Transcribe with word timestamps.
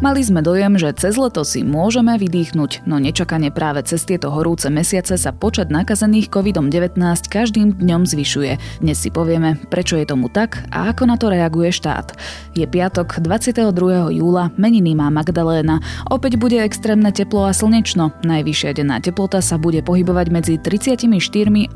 Mali 0.00 0.24
sme 0.24 0.40
dojem, 0.40 0.80
že 0.80 0.96
cez 0.96 1.20
leto 1.20 1.44
si 1.44 1.60
môžeme 1.60 2.16
vydýchnuť, 2.16 2.88
no 2.88 2.96
nečakane 2.96 3.52
práve 3.52 3.84
cez 3.84 4.00
tieto 4.08 4.32
horúce 4.32 4.72
mesiace 4.72 5.20
sa 5.20 5.28
počet 5.28 5.68
nakazených 5.68 6.32
COVID-19 6.32 6.96
každým 7.28 7.76
dňom 7.76 8.08
zvyšuje. 8.08 8.80
Dnes 8.80 8.96
si 8.96 9.12
povieme, 9.12 9.60
prečo 9.68 10.00
je 10.00 10.08
tomu 10.08 10.32
tak 10.32 10.64
a 10.72 10.88
ako 10.88 11.04
na 11.04 11.20
to 11.20 11.28
reaguje 11.28 11.68
štát. 11.68 12.16
Je 12.56 12.64
piatok 12.64 13.20
22. 13.20 13.60
júla, 14.16 14.48
meniny 14.56 14.96
má 14.96 15.12
Magdaléna. 15.12 15.84
Opäť 16.08 16.40
bude 16.40 16.56
extrémne 16.56 17.12
teplo 17.12 17.44
a 17.44 17.52
slnečno. 17.52 18.16
Najvyššia 18.24 18.80
denná 18.80 19.04
teplota 19.04 19.44
sa 19.44 19.60
bude 19.60 19.84
pohybovať 19.84 20.26
medzi 20.32 20.56
34 20.56 21.12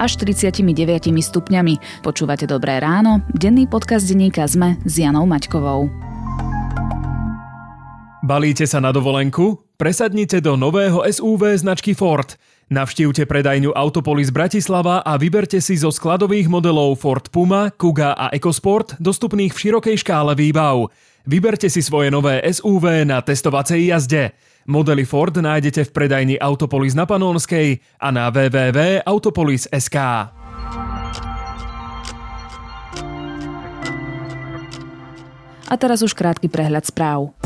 až 0.01 0.11
39 0.17 0.65
stupňami. 1.13 2.01
Počúvate 2.01 2.49
Dobré 2.49 2.81
ráno, 2.81 3.21
denný 3.37 3.69
podcast 3.69 4.09
denníka 4.09 4.49
ZME 4.49 4.81
s 4.89 4.97
Janou 4.97 5.29
Maťkovou. 5.29 6.14
Balíte 8.25 8.65
sa 8.65 8.81
na 8.81 8.89
dovolenku? 8.89 9.77
Presadnite 9.77 10.41
do 10.41 10.57
nového 10.57 11.05
SUV 11.05 11.61
značky 11.61 11.93
Ford. 11.93 12.41
Navštívte 12.73 13.29
predajňu 13.29 13.77
Autopolis 13.77 14.33
Bratislava 14.33 15.05
a 15.05 15.21
vyberte 15.21 15.61
si 15.61 15.77
zo 15.77 15.93
skladových 15.93 16.49
modelov 16.49 16.97
Ford 16.97 17.29
Puma, 17.29 17.69
Kuga 17.69 18.17
a 18.17 18.33
EcoSport 18.33 18.97
dostupných 18.97 19.53
v 19.53 19.61
širokej 19.61 20.01
škále 20.01 20.33
výbav. 20.33 20.89
Vyberte 21.29 21.69
si 21.69 21.85
svoje 21.85 22.09
nové 22.09 22.41
SUV 22.49 23.05
na 23.05 23.21
testovacej 23.21 23.93
jazde. 23.93 24.33
Modely 24.65 25.05
Ford 25.05 25.37
nájdete 25.37 25.85
v 25.85 25.91
predajni 25.93 26.41
Autopolis 26.41 26.97
na 26.97 27.05
Panonskej 27.05 27.77
a 28.01 28.09
na 28.09 28.33
www.autopolis.sk. 28.33 29.99
A 35.69 35.75
teraz 35.77 36.01
už 36.01 36.17
krátky 36.17 36.49
prehľad 36.49 36.89
správ. 36.89 37.37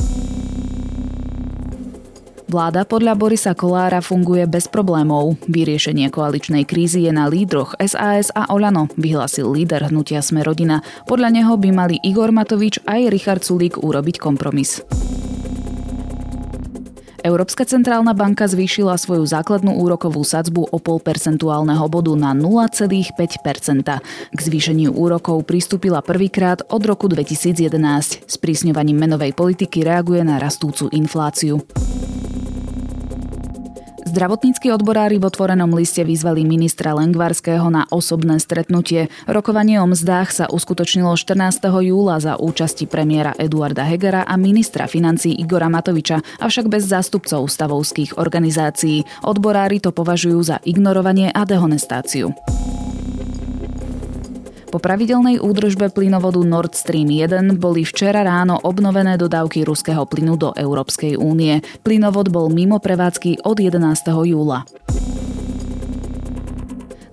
Vláda 2.48 2.88
podľa 2.88 3.12
Borisa 3.12 3.52
Kolára 3.52 4.00
funguje 4.00 4.48
bez 4.48 4.72
problémov. 4.72 5.36
Vyriešenie 5.52 6.08
koaličnej 6.08 6.64
krízy 6.64 7.05
je 7.05 7.12
na 7.12 7.28
lídroch 7.28 7.77
SAS 7.77 8.32
a 8.32 8.48
Olano, 8.48 8.88
vyhlasil 8.96 9.52
líder 9.52 9.92
hnutia 9.92 10.24
Sme 10.24 10.40
rodina. 10.40 10.80
Podľa 11.05 11.28
neho 11.28 11.60
by 11.60 11.68
mali 11.77 12.00
Igor 12.00 12.32
Matovič 12.32 12.80
aj 12.88 13.12
Richard 13.12 13.44
Sulík 13.44 13.77
urobiť 13.84 14.16
kompromis. 14.16 14.80
Európska 17.20 17.68
centrálna 17.68 18.16
banka 18.16 18.48
zvýšila 18.48 18.96
svoju 18.96 19.28
základnú 19.28 19.77
úrokovú 19.77 20.24
sadzbu 20.24 20.72
o 20.72 20.78
pol 20.80 21.05
percentuálneho 21.05 21.84
bodu 21.92 22.16
na 22.16 22.33
0,5% 22.33 23.12
K 24.33 24.38
zvýšeniu 24.40 24.96
úrokov 24.96 25.44
pristúpila 25.44 26.00
prvýkrát 26.00 26.64
od 26.72 26.80
roku 26.88 27.12
2011. 27.12 28.24
Sprísňovaním 28.24 28.96
menovej 28.96 29.36
politiky 29.36 29.84
reaguje 29.84 30.24
na 30.24 30.40
rastúcu 30.40 30.88
infláciu. 30.96 31.60
Zdravotníckí 34.09 34.73
odborári 34.73 35.20
v 35.20 35.28
otvorenom 35.28 35.69
liste 35.77 36.01
vyzvali 36.01 36.41
ministra 36.41 36.97
Lengvarského 36.97 37.69
na 37.69 37.84
osobné 37.92 38.41
stretnutie. 38.41 39.12
Rokovanie 39.28 39.77
o 39.77 39.84
mzdách 39.84 40.33
sa 40.33 40.45
uskutočnilo 40.48 41.12
14. 41.12 41.61
júla 41.69 42.17
za 42.17 42.41
účasti 42.41 42.89
premiéra 42.89 43.36
Eduarda 43.36 43.84
Hegera 43.84 44.25
a 44.25 44.41
ministra 44.41 44.89
financí 44.89 45.36
Igora 45.36 45.69
Matoviča, 45.69 46.25
avšak 46.41 46.73
bez 46.73 46.89
zástupcov 46.89 47.53
stavovských 47.53 48.17
organizácií. 48.17 49.05
Odborári 49.29 49.77
to 49.77 49.92
považujú 49.92 50.41
za 50.41 50.56
ignorovanie 50.64 51.29
a 51.29 51.45
dehonestáciu. 51.45 52.33
Po 54.69 54.77
pravidelnej 54.77 55.41
údržbe 55.41 55.88
plynovodu 55.88 56.44
Nord 56.44 56.77
Stream 56.77 57.08
1 57.08 57.56
boli 57.56 57.88
včera 57.88 58.20
ráno 58.20 58.61
obnovené 58.61 59.16
dodávky 59.16 59.64
ruského 59.64 60.05
plynu 60.05 60.36
do 60.36 60.52
Európskej 60.52 61.16
únie. 61.16 61.64
Plynovod 61.80 62.28
bol 62.28 62.52
mimo 62.52 62.77
prevádzky 62.77 63.48
od 63.48 63.56
11. 63.56 63.80
júla. 64.29 64.68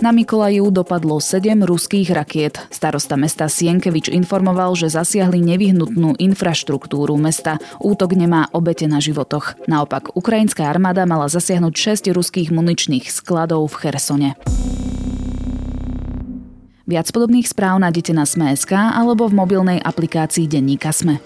Na 0.03 0.11
Mikolaju 0.11 0.67
dopadlo 0.75 1.23
7 1.23 1.55
ruských 1.63 2.11
rakiet. 2.11 2.59
Starosta 2.67 3.15
mesta 3.15 3.47
Sienkevič 3.47 4.11
informoval, 4.11 4.75
že 4.75 4.91
zasiahli 4.91 5.39
nevyhnutnú 5.39 6.19
infraštruktúru 6.19 7.15
mesta. 7.15 7.63
Útok 7.79 8.19
nemá 8.19 8.51
obete 8.51 8.83
na 8.91 8.99
životoch. 8.99 9.55
Naopak, 9.71 10.11
ukrajinská 10.11 10.67
armáda 10.67 11.07
mala 11.07 11.31
zasiahnuť 11.31 12.11
6 12.11 12.11
ruských 12.11 12.51
muničných 12.51 13.07
skladov 13.07 13.71
v 13.71 13.75
Chersone. 13.87 14.29
Viac 16.85 17.09
podobných 17.09 17.49
správ 17.49 17.81
nájdete 17.81 18.13
na 18.13 18.29
Sme.sk 18.29 18.69
alebo 18.69 19.25
v 19.25 19.33
mobilnej 19.33 19.81
aplikácii 19.81 20.45
Denníka 20.45 20.93
Sme. 20.93 21.17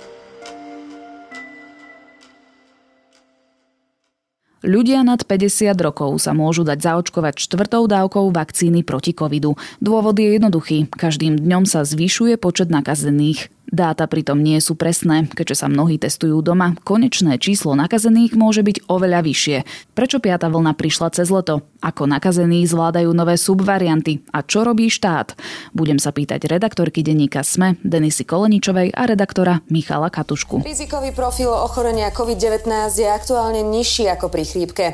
Ľudia 4.60 5.04
nad 5.08 5.20
50 5.24 5.72
rokov 5.80 6.20
sa 6.20 6.36
môžu 6.36 6.68
dať 6.68 6.84
zaočkovať 6.84 7.44
štvrtou 7.44 7.88
dávkou 7.92 8.32
vakcíny 8.32 8.88
proti 8.88 9.12
covidu. 9.16 9.56
Dôvod 9.84 10.16
je 10.20 10.36
jednoduchý. 10.36 10.92
Každým 10.92 11.40
dňom 11.40 11.64
sa 11.64 11.84
zvyšuje 11.84 12.36
počet 12.40 12.68
nakazených. 12.68 13.52
Dáta 13.70 14.10
pritom 14.10 14.42
nie 14.42 14.58
sú 14.58 14.74
presné, 14.74 15.30
keďže 15.30 15.62
sa 15.62 15.68
mnohí 15.70 16.02
testujú 16.02 16.42
doma. 16.42 16.74
Konečné 16.82 17.38
číslo 17.38 17.78
nakazených 17.78 18.34
môže 18.34 18.66
byť 18.66 18.90
oveľa 18.90 19.22
vyššie. 19.22 19.58
Prečo 19.94 20.18
piata 20.18 20.50
vlna 20.50 20.74
prišla 20.74 21.14
cez 21.14 21.30
leto? 21.30 21.62
Ako 21.80 22.10
nakazení 22.10 22.66
zvládajú 22.66 23.14
nové 23.14 23.38
subvarianty? 23.38 24.26
A 24.34 24.42
čo 24.42 24.66
robí 24.66 24.90
štát? 24.90 25.38
Budem 25.78 26.02
sa 26.02 26.10
pýtať 26.10 26.50
redaktorky 26.50 27.06
denníka 27.06 27.46
SME 27.46 27.78
Denisy 27.86 28.26
Koleničovej 28.26 28.90
a 28.90 29.06
redaktora 29.06 29.62
Michala 29.70 30.10
Katušku. 30.10 30.66
Rizikový 30.66 31.14
profil 31.14 31.54
ochorenia 31.54 32.10
COVID-19 32.10 32.66
je 32.98 33.06
aktuálne 33.06 33.62
nižší 33.62 34.10
ako 34.10 34.34
pri 34.34 34.44
chrípke. 34.50 34.86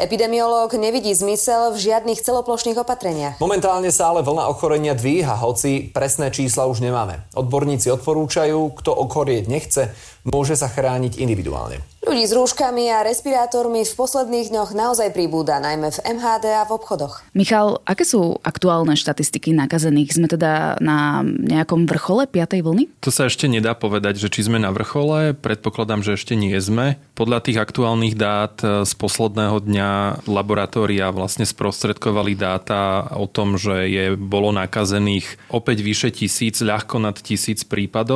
Epidemiológ 0.00 0.72
nevidí 0.80 1.12
zmysel 1.12 1.76
v 1.76 1.84
žiadnych 1.84 2.24
celoplošných 2.24 2.80
opatreniach. 2.80 3.36
Momentálne 3.44 3.92
sa 3.92 4.08
ale 4.08 4.24
vlna 4.24 4.48
ochorenia 4.48 4.96
dvíha, 4.96 5.36
hoci 5.36 5.92
presné 5.92 6.32
čísla 6.32 6.64
už 6.64 6.80
nemáme. 6.80 7.28
Odborníci 7.36 7.92
odporúčajú 7.92 8.21
odporúčajú, 8.22 8.78
kto 8.78 8.90
okorieť 8.94 9.44
nechce, 9.50 9.82
môže 10.22 10.54
sa 10.54 10.70
chrániť 10.70 11.18
individuálne. 11.18 11.82
Ľudí 12.02 12.26
s 12.26 12.34
rúškami 12.34 12.90
a 12.90 13.06
respirátormi 13.06 13.86
v 13.86 13.94
posledných 13.94 14.50
dňoch 14.50 14.74
naozaj 14.74 15.14
pribúda, 15.14 15.62
najmä 15.62 15.86
v 15.94 16.02
MHD 16.18 16.46
a 16.50 16.66
v 16.66 16.74
obchodoch. 16.74 17.22
Michal, 17.30 17.78
aké 17.86 18.02
sú 18.02 18.42
aktuálne 18.42 18.98
štatistiky 18.98 19.54
nakazených? 19.54 20.18
Sme 20.18 20.26
teda 20.26 20.82
na 20.82 21.22
nejakom 21.22 21.86
vrchole 21.86 22.26
5. 22.26 22.58
vlny? 22.58 22.90
To 23.06 23.14
sa 23.14 23.30
ešte 23.30 23.46
nedá 23.46 23.78
povedať, 23.78 24.18
že 24.18 24.34
či 24.34 24.50
sme 24.50 24.58
na 24.58 24.74
vrchole. 24.74 25.38
Predpokladám, 25.38 26.02
že 26.02 26.18
ešte 26.18 26.34
nie 26.34 26.58
sme. 26.58 26.98
Podľa 27.14 27.38
tých 27.46 27.62
aktuálnych 27.62 28.18
dát 28.18 28.58
e, 28.66 28.82
z 28.82 28.92
posledného 28.98 29.62
dňa 29.62 29.90
laboratória 30.26 31.06
vlastne 31.14 31.46
sprostredkovali 31.46 32.34
dáta 32.34 33.14
o 33.14 33.30
tom, 33.30 33.54
že 33.54 33.86
je, 33.86 34.04
bolo 34.18 34.50
nakazených 34.50 35.38
opäť 35.54 35.86
vyše 35.86 36.10
tisíc, 36.10 36.58
ľahko 36.58 36.98
nad 36.98 37.14
tisíc 37.14 37.62
prípadov 37.62 38.11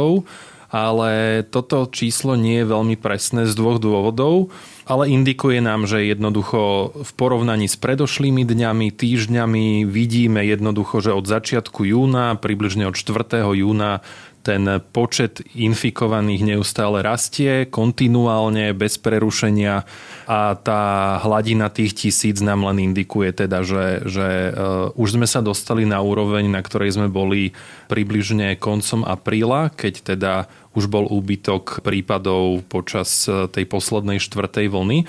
ale 0.70 1.42
toto 1.46 1.86
číslo 1.88 2.34
nie 2.34 2.62
je 2.62 2.70
veľmi 2.70 2.96
presné 2.98 3.46
z 3.46 3.54
dvoch 3.54 3.78
dôvodov, 3.78 4.50
ale 4.86 5.10
indikuje 5.10 5.58
nám, 5.58 5.90
že 5.90 6.06
jednoducho 6.06 6.94
v 7.02 7.10
porovnaní 7.18 7.66
s 7.66 7.74
predošlými 7.74 8.46
dňami, 8.46 8.94
týždňami 8.94 9.82
vidíme 9.82 10.46
jednoducho, 10.46 11.02
že 11.02 11.10
od 11.10 11.26
začiatku 11.26 11.82
júna, 11.82 12.38
približne 12.38 12.86
od 12.86 12.94
4. 12.94 13.42
júna 13.42 14.06
ten 14.46 14.62
počet 14.94 15.42
infikovaných 15.58 16.54
neustále 16.54 17.02
rastie 17.02 17.66
kontinuálne, 17.66 18.70
bez 18.78 18.94
prerušenia 18.94 19.82
a 20.30 20.54
tá 20.54 20.82
hladina 21.26 21.66
tých 21.66 22.06
tisíc 22.06 22.38
nám 22.38 22.62
len 22.70 22.94
indikuje 22.94 23.34
teda, 23.34 23.66
že, 23.66 24.06
že 24.06 24.54
uh, 24.54 24.94
už 24.94 25.18
sme 25.18 25.26
sa 25.26 25.42
dostali 25.42 25.82
na 25.82 25.98
úroveň, 25.98 26.46
na 26.46 26.62
ktorej 26.62 26.94
sme 26.94 27.10
boli 27.10 27.58
približne 27.90 28.54
koncom 28.62 29.02
apríla, 29.02 29.74
keď 29.74 30.14
teda 30.14 30.46
už 30.76 30.92
bol 30.92 31.08
úbytok 31.08 31.80
prípadov 31.80 32.62
počas 32.68 33.24
e, 33.24 33.48
tej 33.48 33.64
poslednej 33.64 34.20
štvrtej 34.20 34.68
vlny. 34.68 35.08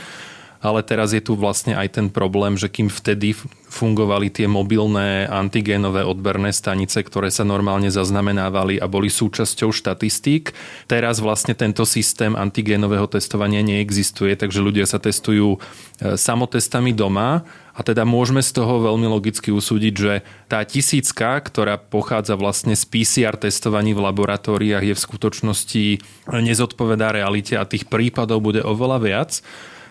Ale 0.58 0.81
teraz 0.81 1.14
je 1.14 1.22
tu 1.22 1.38
vlastne 1.38 1.78
aj 1.78 2.02
ten 2.02 2.08
problém, 2.10 2.58
že 2.58 2.66
kým 2.66 2.90
vtedy 2.90 3.38
fungovali 3.69 4.34
tie 4.34 4.50
mobilné 4.50 5.30
antigénové 5.30 6.02
odberné 6.02 6.50
stanice, 6.50 6.98
ktoré 7.06 7.30
sa 7.30 7.46
normálne 7.46 7.94
zaznamenávali 7.94 8.81
a 8.81 8.90
boli 8.90 9.06
súčasťou 9.06 9.69
štatistík, 9.69 10.58
teraz 10.90 11.22
vlastne 11.22 11.54
tento 11.54 11.86
systém 11.86 12.34
antigénového 12.34 13.06
testovania 13.06 13.62
neexistuje, 13.62 14.34
takže 14.34 14.66
ľudia 14.66 14.90
sa 14.90 14.98
testujú 14.98 15.56
e, 15.56 16.18
samotestami 16.18 16.90
doma 16.90 17.46
a 17.78 17.86
teda 17.86 18.10
môžeme 18.10 18.42
z 18.42 18.58
toho 18.58 18.82
veľmi 18.82 19.06
logicky 19.06 19.54
usúdiť, 19.54 19.94
že 19.94 20.26
tá 20.50 20.66
tisícka, 20.66 21.38
ktorá 21.38 21.78
pochádza 21.78 22.34
vlastne 22.34 22.74
z 22.74 22.82
PCR 22.90 23.38
testovaní 23.38 23.94
v 23.94 24.02
laboratóriách, 24.02 24.82
je 24.82 24.96
v 24.98 25.06
skutočnosti 25.06 25.86
nezodpovedá 26.34 27.14
realite 27.14 27.54
a 27.54 27.70
tých 27.70 27.86
prípadov 27.86 28.42
bude 28.42 28.66
oveľa 28.66 28.98
viac 28.98 29.32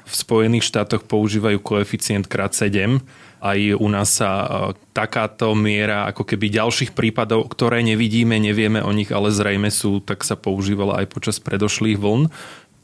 v 0.06 0.14
Spojených 0.14 0.70
štátoch 0.70 1.02
používajú 1.02 1.58
koeficient 1.58 2.30
krát 2.30 2.54
7. 2.54 3.02
Aj 3.42 3.58
u 3.58 3.88
nás 3.90 4.22
sa 4.22 4.30
e, 4.30 4.48
takáto 4.94 5.50
miera 5.58 6.06
ako 6.06 6.22
keby 6.22 6.46
ďalších 6.46 6.94
prípadov, 6.94 7.50
ktoré 7.50 7.82
nevidíme, 7.82 8.38
nevieme 8.38 8.80
o 8.80 8.90
nich, 8.94 9.10
ale 9.10 9.34
zrejme 9.34 9.68
sú, 9.68 9.98
tak 9.98 10.22
sa 10.22 10.38
používala 10.38 11.02
aj 11.02 11.06
počas 11.10 11.36
predošlých 11.42 11.98
vln. 11.98 12.30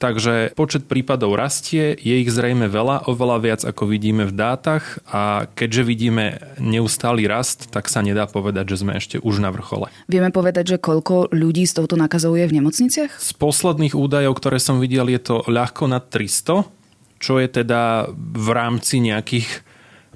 Takže 0.03 0.51
počet 0.59 0.91
prípadov 0.91 1.39
rastie, 1.39 1.95
je 1.95 2.15
ich 2.19 2.27
zrejme 2.27 2.67
veľa, 2.67 3.07
oveľa 3.07 3.39
viac 3.39 3.61
ako 3.63 3.87
vidíme 3.87 4.27
v 4.27 4.35
dátach 4.35 4.99
a 5.07 5.47
keďže 5.55 5.83
vidíme 5.87 6.43
neustály 6.59 7.31
rast, 7.31 7.71
tak 7.71 7.87
sa 7.87 8.03
nedá 8.03 8.27
povedať, 8.27 8.75
že 8.75 8.83
sme 8.83 8.99
ešte 8.99 9.23
už 9.23 9.39
na 9.39 9.55
vrchole. 9.55 9.95
Vieme 10.11 10.35
povedať, 10.35 10.75
že 10.75 10.83
koľko 10.83 11.31
ľudí 11.31 11.63
s 11.63 11.79
touto 11.79 11.95
nakazou 11.95 12.35
je 12.35 12.51
v 12.51 12.59
nemocniciach? 12.59 13.15
Z 13.15 13.31
posledných 13.39 13.95
údajov, 13.95 14.35
ktoré 14.43 14.59
som 14.59 14.83
videl, 14.83 15.07
je 15.07 15.23
to 15.23 15.47
ľahko 15.47 15.87
nad 15.87 16.03
300, 16.11 16.67
čo 17.23 17.39
je 17.39 17.47
teda 17.47 18.11
v 18.19 18.49
rámci 18.51 18.99
nejakých 18.99 19.63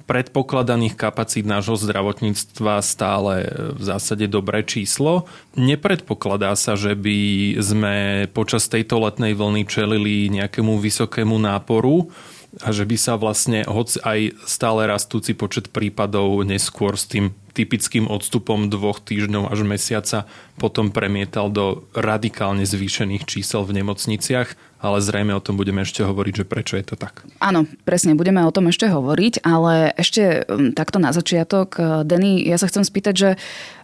predpokladaných 0.06 0.94
kapacít 0.94 1.44
nášho 1.44 1.74
zdravotníctva 1.74 2.78
stále 2.80 3.50
v 3.74 3.82
zásade 3.82 4.30
dobré 4.30 4.62
číslo. 4.62 5.26
Nepredpokladá 5.58 6.54
sa, 6.54 6.78
že 6.78 6.94
by 6.94 7.18
sme 7.58 7.94
počas 8.30 8.70
tejto 8.70 9.02
letnej 9.02 9.34
vlny 9.34 9.66
čelili 9.66 10.30
nejakému 10.30 10.78
vysokému 10.78 11.34
náporu 11.42 12.14
a 12.62 12.72
že 12.72 12.86
by 12.88 12.96
sa 12.96 13.18
vlastne 13.20 13.66
hoď 13.66 14.00
aj 14.06 14.20
stále 14.46 14.88
rastúci 14.88 15.36
počet 15.36 15.68
prípadov 15.74 16.46
neskôr 16.46 16.96
s 16.96 17.10
tým 17.10 17.34
typickým 17.56 18.04
odstupom 18.12 18.68
dvoch 18.68 19.00
týždňov 19.00 19.48
až 19.48 19.64
mesiaca 19.64 20.28
potom 20.60 20.92
premietal 20.92 21.48
do 21.48 21.88
radikálne 21.96 22.68
zvýšených 22.68 23.24
čísel 23.24 23.64
v 23.64 23.80
nemocniciach 23.80 24.76
ale 24.76 25.00
zrejme 25.00 25.32
o 25.32 25.40
tom 25.40 25.56
budeme 25.56 25.82
ešte 25.82 26.04
hovoriť, 26.04 26.44
že 26.44 26.44
prečo 26.44 26.76
je 26.76 26.84
to 26.84 26.96
tak. 27.00 27.24
Áno, 27.40 27.64
presne, 27.88 28.12
budeme 28.12 28.44
o 28.44 28.52
tom 28.52 28.68
ešte 28.68 28.86
hovoriť, 28.86 29.40
ale 29.40 29.96
ešte 29.96 30.44
um, 30.46 30.70
takto 30.76 31.00
na 31.00 31.16
začiatok, 31.16 31.68
uh, 31.80 31.84
Denny, 32.04 32.44
ja 32.44 32.60
sa 32.60 32.68
chcem 32.68 32.84
spýtať, 32.84 33.14
že 33.16 33.30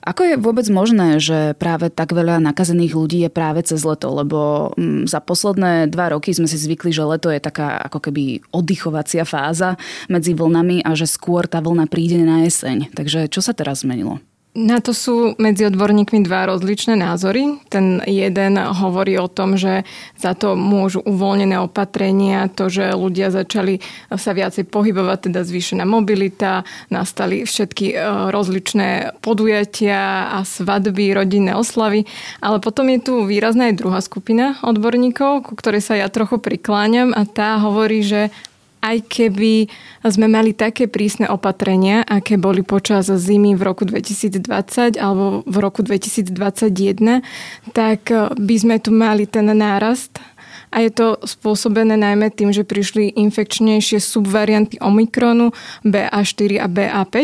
ako 0.02 0.34
je 0.34 0.34
vôbec 0.34 0.66
možné, 0.66 1.22
že 1.22 1.54
práve 1.54 1.86
tak 1.86 2.10
veľa 2.10 2.42
nakazených 2.42 2.98
ľudí 2.98 3.22
je 3.22 3.30
práve 3.30 3.62
cez 3.62 3.86
leto? 3.86 4.10
Lebo 4.12 4.70
um, 4.76 5.08
za 5.08 5.24
posledné 5.24 5.88
dva 5.88 6.12
roky 6.12 6.36
sme 6.36 6.50
si 6.50 6.60
zvykli, 6.60 6.92
že 6.92 7.06
leto 7.08 7.32
je 7.32 7.40
taká 7.40 7.80
ako 7.88 8.10
keby 8.10 8.44
oddychovacia 8.52 9.24
fáza 9.24 9.80
medzi 10.12 10.36
vlnami 10.36 10.84
a 10.84 10.92
že 10.92 11.08
skôr 11.08 11.48
tá 11.48 11.64
vlna 11.64 11.88
príde 11.88 12.20
na 12.20 12.44
jeseň. 12.44 12.92
Takže 12.92 13.32
čo 13.32 13.40
sa 13.40 13.56
teraz 13.62 13.86
zmenilo? 13.86 14.18
Na 14.52 14.84
to 14.84 14.92
sú 14.92 15.32
medzi 15.40 15.64
odborníkmi 15.64 16.28
dva 16.28 16.44
rozličné 16.44 16.92
názory. 16.92 17.56
Ten 17.72 18.04
jeden 18.04 18.60
hovorí 18.60 19.16
o 19.16 19.24
tom, 19.24 19.56
že 19.56 19.88
za 20.20 20.36
to 20.36 20.60
môžu 20.60 21.00
uvoľnené 21.08 21.56
opatrenia, 21.56 22.52
to, 22.52 22.68
že 22.68 22.92
ľudia 22.92 23.32
začali 23.32 23.80
sa 24.12 24.36
viacej 24.36 24.68
pohybovať, 24.68 25.32
teda 25.32 25.40
zvýšená 25.40 25.88
mobilita, 25.88 26.68
nastali 26.92 27.48
všetky 27.48 27.96
e, 27.96 28.28
rozličné 28.28 29.16
podujatia 29.24 30.36
a 30.36 30.44
svadby, 30.44 31.16
rodinné 31.16 31.56
oslavy. 31.56 32.04
Ale 32.44 32.60
potom 32.60 32.92
je 32.92 33.00
tu 33.08 33.14
výrazná 33.24 33.72
aj 33.72 33.80
druhá 33.80 34.04
skupina 34.04 34.60
odborníkov, 34.60 35.48
ku 35.48 35.56
ktorej 35.56 35.80
sa 35.80 35.96
ja 35.96 36.12
trochu 36.12 36.36
prikláňam 36.36 37.16
a 37.16 37.24
tá 37.24 37.56
hovorí, 37.56 38.04
že 38.04 38.28
aj 38.82 39.06
keby 39.06 39.70
sme 40.02 40.26
mali 40.26 40.52
také 40.52 40.90
prísne 40.90 41.30
opatrenia, 41.30 42.02
aké 42.02 42.34
boli 42.34 42.66
počas 42.66 43.06
zimy 43.06 43.54
v 43.54 43.62
roku 43.62 43.86
2020 43.86 44.98
alebo 44.98 45.46
v 45.46 45.56
roku 45.62 45.86
2021, 45.86 47.22
tak 47.70 48.10
by 48.34 48.56
sme 48.58 48.82
tu 48.82 48.90
mali 48.90 49.30
ten 49.30 49.46
nárast 49.46 50.18
a 50.72 50.80
je 50.82 50.90
to 50.90 51.20
spôsobené 51.22 51.94
najmä 52.00 52.32
tým, 52.32 52.50
že 52.50 52.66
prišli 52.66 53.14
infekčnejšie 53.14 54.00
subvarianty 54.00 54.80
Omikronu 54.80 55.52
BA4 55.84 56.58
a 56.58 56.66
BA5 56.66 57.16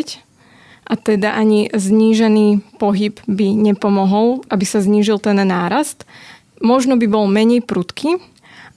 a 0.88 0.94
teda 0.96 1.36
ani 1.36 1.68
znížený 1.72 2.80
pohyb 2.80 3.20
by 3.28 3.52
nepomohol, 3.52 4.40
aby 4.48 4.64
sa 4.64 4.80
znížil 4.80 5.20
ten 5.20 5.36
nárast. 5.36 6.08
Možno 6.64 6.96
by 6.96 7.06
bol 7.08 7.28
menej 7.28 7.60
prudký, 7.60 8.20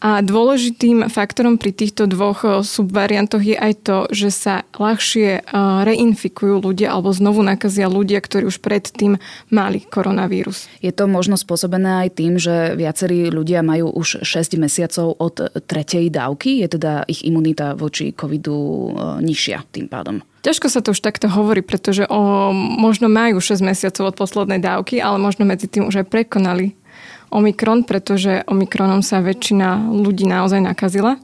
a 0.01 0.25
dôležitým 0.25 1.13
faktorom 1.13 1.61
pri 1.61 1.77
týchto 1.77 2.09
dvoch 2.09 2.41
eh, 2.41 2.65
subvariantoch 2.65 3.45
je 3.45 3.53
aj 3.53 3.73
to, 3.85 3.97
že 4.09 4.33
sa 4.33 4.65
ľahšie 4.73 5.29
eh, 5.37 5.43
reinfikujú 5.85 6.57
ľudia 6.57 6.89
alebo 6.89 7.13
znovu 7.13 7.45
nakazia 7.45 7.85
ľudia, 7.85 8.17
ktorí 8.17 8.49
už 8.49 8.65
predtým 8.65 9.21
mali 9.53 9.85
koronavírus. 9.85 10.65
Je 10.81 10.89
to 10.89 11.05
možno 11.05 11.37
spôsobené 11.37 12.09
aj 12.09 12.09
tým, 12.17 12.41
že 12.41 12.73
viacerí 12.73 13.29
ľudia 13.29 13.61
majú 13.61 13.93
už 13.93 14.25
6 14.25 14.57
mesiacov 14.57 15.13
od 15.21 15.37
tretej 15.69 16.09
dávky, 16.09 16.65
je 16.65 16.67
teda 16.81 17.05
ich 17.05 17.21
imunita 17.21 17.77
voči 17.77 18.09
covidu 18.17 18.57
eh, 18.57 19.21
nižšia 19.21 19.69
tým 19.69 19.85
pádom. 19.85 20.25
Ťažko 20.41 20.73
sa 20.73 20.81
to 20.81 20.97
už 20.97 21.05
takto 21.05 21.29
hovorí, 21.29 21.61
pretože 21.61 22.01
o, 22.09 22.49
možno 22.81 23.05
majú 23.05 23.37
6 23.37 23.61
mesiacov 23.61 24.09
od 24.09 24.15
poslednej 24.17 24.57
dávky, 24.57 24.97
ale 24.97 25.21
možno 25.21 25.45
medzi 25.45 25.69
tým 25.69 25.85
už 25.85 26.01
aj 26.01 26.09
prekonali 26.09 26.73
Omikron, 27.31 27.87
pretože 27.87 28.43
Omikronom 28.45 28.99
sa 29.01 29.23
väčšina 29.23 29.89
ľudí 29.89 30.27
naozaj 30.27 30.59
nakazila 30.61 31.17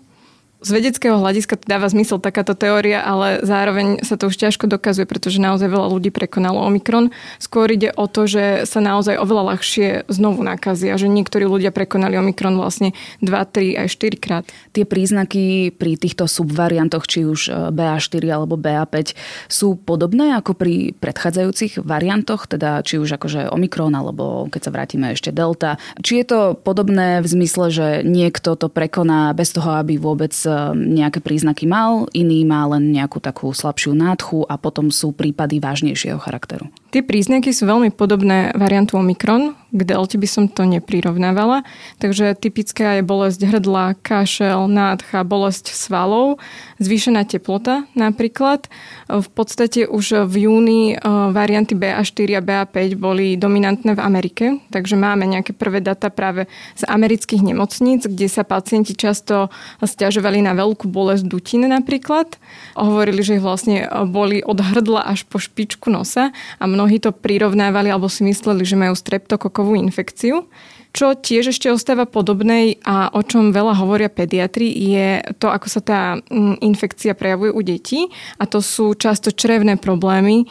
z 0.58 0.70
vedeckého 0.74 1.22
hľadiska 1.22 1.54
to 1.54 1.70
dáva 1.70 1.86
zmysel 1.86 2.18
takáto 2.18 2.58
teória, 2.58 3.06
ale 3.06 3.46
zároveň 3.46 4.02
sa 4.02 4.18
to 4.18 4.26
už 4.26 4.42
ťažko 4.42 4.66
dokazuje, 4.66 5.06
pretože 5.06 5.38
naozaj 5.38 5.70
veľa 5.70 5.94
ľudí 5.94 6.10
prekonalo 6.10 6.66
Omikron. 6.66 7.14
Skôr 7.38 7.70
ide 7.70 7.94
o 7.94 8.10
to, 8.10 8.26
že 8.26 8.66
sa 8.66 8.82
naozaj 8.82 9.22
oveľa 9.22 9.54
ľahšie 9.54 10.10
znovu 10.10 10.42
nakazia, 10.42 10.98
že 10.98 11.06
niektorí 11.06 11.46
ľudia 11.46 11.70
prekonali 11.70 12.18
Omikron 12.18 12.58
vlastne 12.58 12.98
2, 13.22 13.30
3 13.30 13.86
aj 13.86 13.88
4 14.02 14.18
krát. 14.18 14.44
Tie 14.74 14.82
príznaky 14.82 15.78
pri 15.78 15.94
týchto 15.94 16.26
subvariantoch, 16.26 17.06
či 17.06 17.30
už 17.30 17.40
e, 17.48 17.52
BA4 17.70 18.26
alebo 18.26 18.58
BA5, 18.58 19.14
sú 19.46 19.78
podobné 19.78 20.34
ako 20.42 20.58
pri 20.58 20.98
predchádzajúcich 20.98 21.86
variantoch, 21.86 22.50
teda 22.50 22.82
či 22.82 22.98
už 22.98 23.22
akože 23.22 23.54
Omikron 23.54 23.94
alebo 23.94 24.50
keď 24.50 24.62
sa 24.66 24.74
vrátime 24.74 25.14
ešte 25.14 25.30
Delta. 25.30 25.78
Či 26.02 26.26
je 26.26 26.26
to 26.26 26.40
podobné 26.58 27.22
v 27.22 27.28
zmysle, 27.30 27.70
že 27.70 27.88
niekto 28.02 28.58
to 28.58 28.74
prekoná 28.74 29.38
bez 29.38 29.54
toho, 29.54 29.78
aby 29.78 30.02
vôbec 30.02 30.34
nejaké 30.74 31.20
príznaky 31.20 31.66
mal, 31.68 32.08
iný 32.14 32.44
má 32.48 32.64
len 32.72 32.94
nejakú 32.94 33.20
takú 33.20 33.52
slabšiu 33.52 33.94
nádchu 33.94 34.46
a 34.48 34.56
potom 34.58 34.90
sú 34.94 35.14
prípady 35.14 35.62
vážnejšieho 35.62 36.18
charakteru. 36.22 36.70
Tie 36.88 37.04
príznaky 37.04 37.52
sú 37.52 37.68
veľmi 37.68 37.92
podobné 37.92 38.56
variantu 38.56 38.96
Omikron, 38.96 39.60
k 39.76 39.82
delte 39.84 40.16
by 40.16 40.28
som 40.28 40.48
to 40.48 40.64
neprirovnávala. 40.64 41.68
Takže 42.00 42.40
typická 42.40 43.00
je 43.00 43.04
bolesť 43.04 43.44
hrdla, 43.44 44.00
kašel, 44.00 44.72
nádcha, 44.72 45.28
bolesť 45.28 45.76
svalov, 45.76 46.40
zvýšená 46.80 47.28
teplota 47.28 47.84
napríklad. 47.92 48.72
V 49.12 49.28
podstate 49.36 49.84
už 49.84 50.24
v 50.32 50.48
júni 50.48 50.82
e, 50.94 50.98
varianty 51.36 51.76
BA4 51.76 52.40
a 52.40 52.42
BA5 52.42 52.96
boli 52.96 53.36
dominantné 53.36 54.00
v 54.00 54.02
Amerike, 54.02 54.46
takže 54.72 54.96
máme 54.96 55.28
nejaké 55.28 55.52
prvé 55.52 55.84
data 55.84 56.08
práve 56.08 56.48
z 56.80 56.88
amerických 56.88 57.44
nemocníc, 57.44 58.08
kde 58.08 58.32
sa 58.32 58.48
pacienti 58.48 58.96
často 58.96 59.52
stiažovali 59.84 60.40
na 60.40 60.56
veľkú 60.56 60.88
bolesť 60.88 61.28
dutín 61.28 61.68
napríklad. 61.68 62.40
Hovorili, 62.80 63.20
že 63.20 63.36
ich 63.36 63.44
vlastne 63.44 63.84
boli 64.08 64.40
od 64.40 64.64
hrdla 64.64 65.12
až 65.12 65.28
po 65.28 65.44
špičku 65.44 65.92
nosa 65.92 66.32
a 66.56 66.64
mnohí 66.78 67.02
to 67.02 67.10
prirovnávali 67.10 67.90
alebo 67.90 68.06
si 68.06 68.22
mysleli, 68.22 68.62
že 68.62 68.78
majú 68.78 68.94
streptokokovú 68.94 69.74
infekciu. 69.74 70.46
Čo 70.94 71.18
tiež 71.18 71.54
ešte 71.54 71.70
ostáva 71.74 72.06
podobnej 72.06 72.78
a 72.86 73.10
o 73.14 73.22
čom 73.22 73.54
veľa 73.54 73.78
hovoria 73.82 74.10
pediatri, 74.10 74.70
je 74.70 75.22
to, 75.38 75.50
ako 75.50 75.68
sa 75.68 75.82
tá 75.82 76.02
mm, 76.18 76.62
infekcia 76.62 77.18
prejavuje 77.18 77.52
u 77.54 77.62
detí. 77.66 78.10
A 78.38 78.46
to 78.46 78.62
sú 78.62 78.94
často 78.98 79.34
črevné 79.34 79.78
problémy, 79.78 80.42
e, 80.42 80.46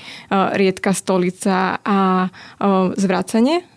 riedka 0.55 0.95
stolica 0.95 1.83
a 1.83 1.99
e, 2.27 2.29
zvracanie 2.95 3.76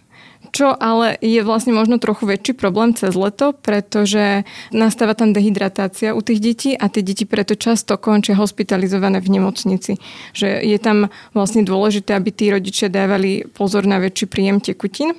čo 0.52 0.74
ale 0.74 1.18
je 1.22 1.42
vlastne 1.46 1.74
možno 1.74 2.02
trochu 2.02 2.26
väčší 2.26 2.54
problém 2.58 2.94
cez 2.98 3.14
leto, 3.14 3.54
pretože 3.54 4.44
nastáva 4.74 5.14
tam 5.14 5.34
dehydratácia 5.34 6.14
u 6.18 6.22
tých 6.22 6.40
detí 6.42 6.72
a 6.74 6.90
tie 6.90 7.06
deti 7.06 7.24
preto 7.24 7.54
často 7.54 7.98
končia 8.02 8.38
hospitalizované 8.38 9.22
v 9.22 9.40
nemocnici. 9.40 10.02
Že 10.34 10.62
je 10.66 10.78
tam 10.82 11.14
vlastne 11.34 11.62
dôležité, 11.62 12.18
aby 12.18 12.30
tí 12.34 12.50
rodičia 12.50 12.90
dávali 12.90 13.46
pozor 13.50 13.86
na 13.86 14.02
väčší 14.02 14.26
príjem 14.26 14.58
tekutín. 14.62 15.14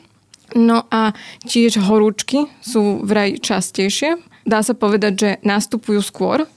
No 0.54 0.82
a 0.90 1.14
tiež 1.46 1.78
horúčky 1.78 2.50
sú 2.58 3.06
vraj 3.06 3.38
častejšie. 3.38 4.18
Dá 4.42 4.66
sa 4.66 4.74
povedať, 4.74 5.12
že 5.14 5.30
nastupujú 5.46 6.02
skôr, 6.02 6.50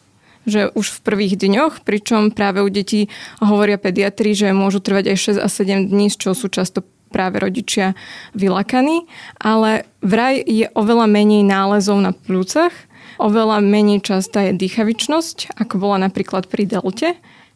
že 0.49 0.71
už 0.73 0.99
v 0.99 1.03
prvých 1.03 1.35
dňoch, 1.39 1.85
pričom 1.85 2.33
práve 2.33 2.65
u 2.65 2.69
detí 2.71 3.07
hovoria 3.39 3.77
pediatri, 3.77 4.33
že 4.35 4.55
môžu 4.55 4.81
trvať 4.81 5.13
aj 5.13 5.17
6 5.39 5.45
a 5.45 5.47
7 5.47 5.93
dní, 5.93 6.09
čoho 6.09 6.35
sú 6.35 6.49
často 6.49 6.83
práve 7.13 7.37
rodičia 7.37 7.93
vylakaní, 8.33 9.05
ale 9.37 9.85
vraj 10.01 10.41
je 10.41 10.65
oveľa 10.73 11.05
menej 11.05 11.45
nálezov 11.45 12.01
na 12.01 12.09
plúcach, 12.09 12.73
oveľa 13.21 13.61
menej 13.61 14.01
častá 14.01 14.49
je 14.49 14.57
dýchavičnosť, 14.57 15.61
ako 15.61 15.77
bola 15.77 16.09
napríklad 16.09 16.49
pri 16.49 16.65
delte 16.65 17.13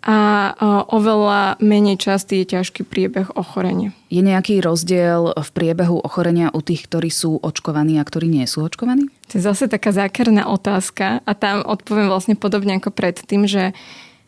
a 0.08 0.54
oveľa 0.94 1.58
menej 1.60 1.98
častý 1.98 2.46
je 2.46 2.56
ťažký 2.56 2.86
priebeh 2.86 3.34
ochorenia. 3.34 3.92
Je 4.08 4.22
nejaký 4.22 4.62
rozdiel 4.62 5.34
v 5.36 5.50
priebehu 5.52 6.00
ochorenia 6.00 6.54
u 6.54 6.62
tých, 6.62 6.86
ktorí 6.88 7.10
sú 7.12 7.42
očkovaní 7.42 7.98
a 8.00 8.08
ktorí 8.08 8.30
nie 8.30 8.46
sú 8.46 8.64
očkovaní? 8.64 9.10
To 9.34 9.42
je 9.42 9.44
zase 9.44 9.68
taká 9.68 9.92
zákerná 9.92 10.48
otázka 10.48 11.26
a 11.26 11.32
tam 11.36 11.66
odpoviem 11.66 12.08
vlastne 12.08 12.40
podobne 12.40 12.80
ako 12.80 12.94
predtým, 12.94 13.50
že 13.50 13.76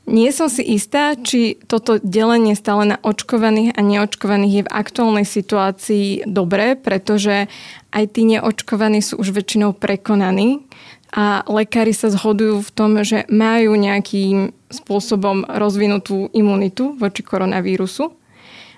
Nie 0.09 0.33
som 0.33 0.49
si 0.49 0.65
istá, 0.65 1.13
či 1.13 1.61
toto 1.69 2.01
delenie 2.01 2.57
stále 2.57 2.89
na 2.89 2.97
očkovaných 2.97 3.77
a 3.77 3.85
neočkovaných 3.85 4.53
je 4.57 4.63
v 4.65 4.73
aktuálnej 4.73 5.21
situácii 5.21 6.25
dobré, 6.25 6.73
pretože 6.73 7.45
aj 7.93 8.03
tí 8.17 8.25
neočkovaní 8.25 9.05
sú 9.05 9.21
už 9.21 9.29
väčšinou 9.37 9.77
prekonaní 9.77 10.65
a 11.13 11.45
lekári 11.45 11.93
sa 11.93 12.09
zhodujú 12.09 12.65
v 12.65 12.73
tom, 12.73 12.91
že 13.05 13.29
majú 13.29 13.77
nejakým 13.77 14.49
spôsobom 14.73 15.45
rozvinutú 15.45 16.33
imunitu 16.33 16.97
voči 16.97 17.21
koronavírusu 17.21 18.09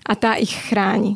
a 0.03 0.13
tá 0.19 0.35
ich 0.35 0.51
chráni. 0.51 1.15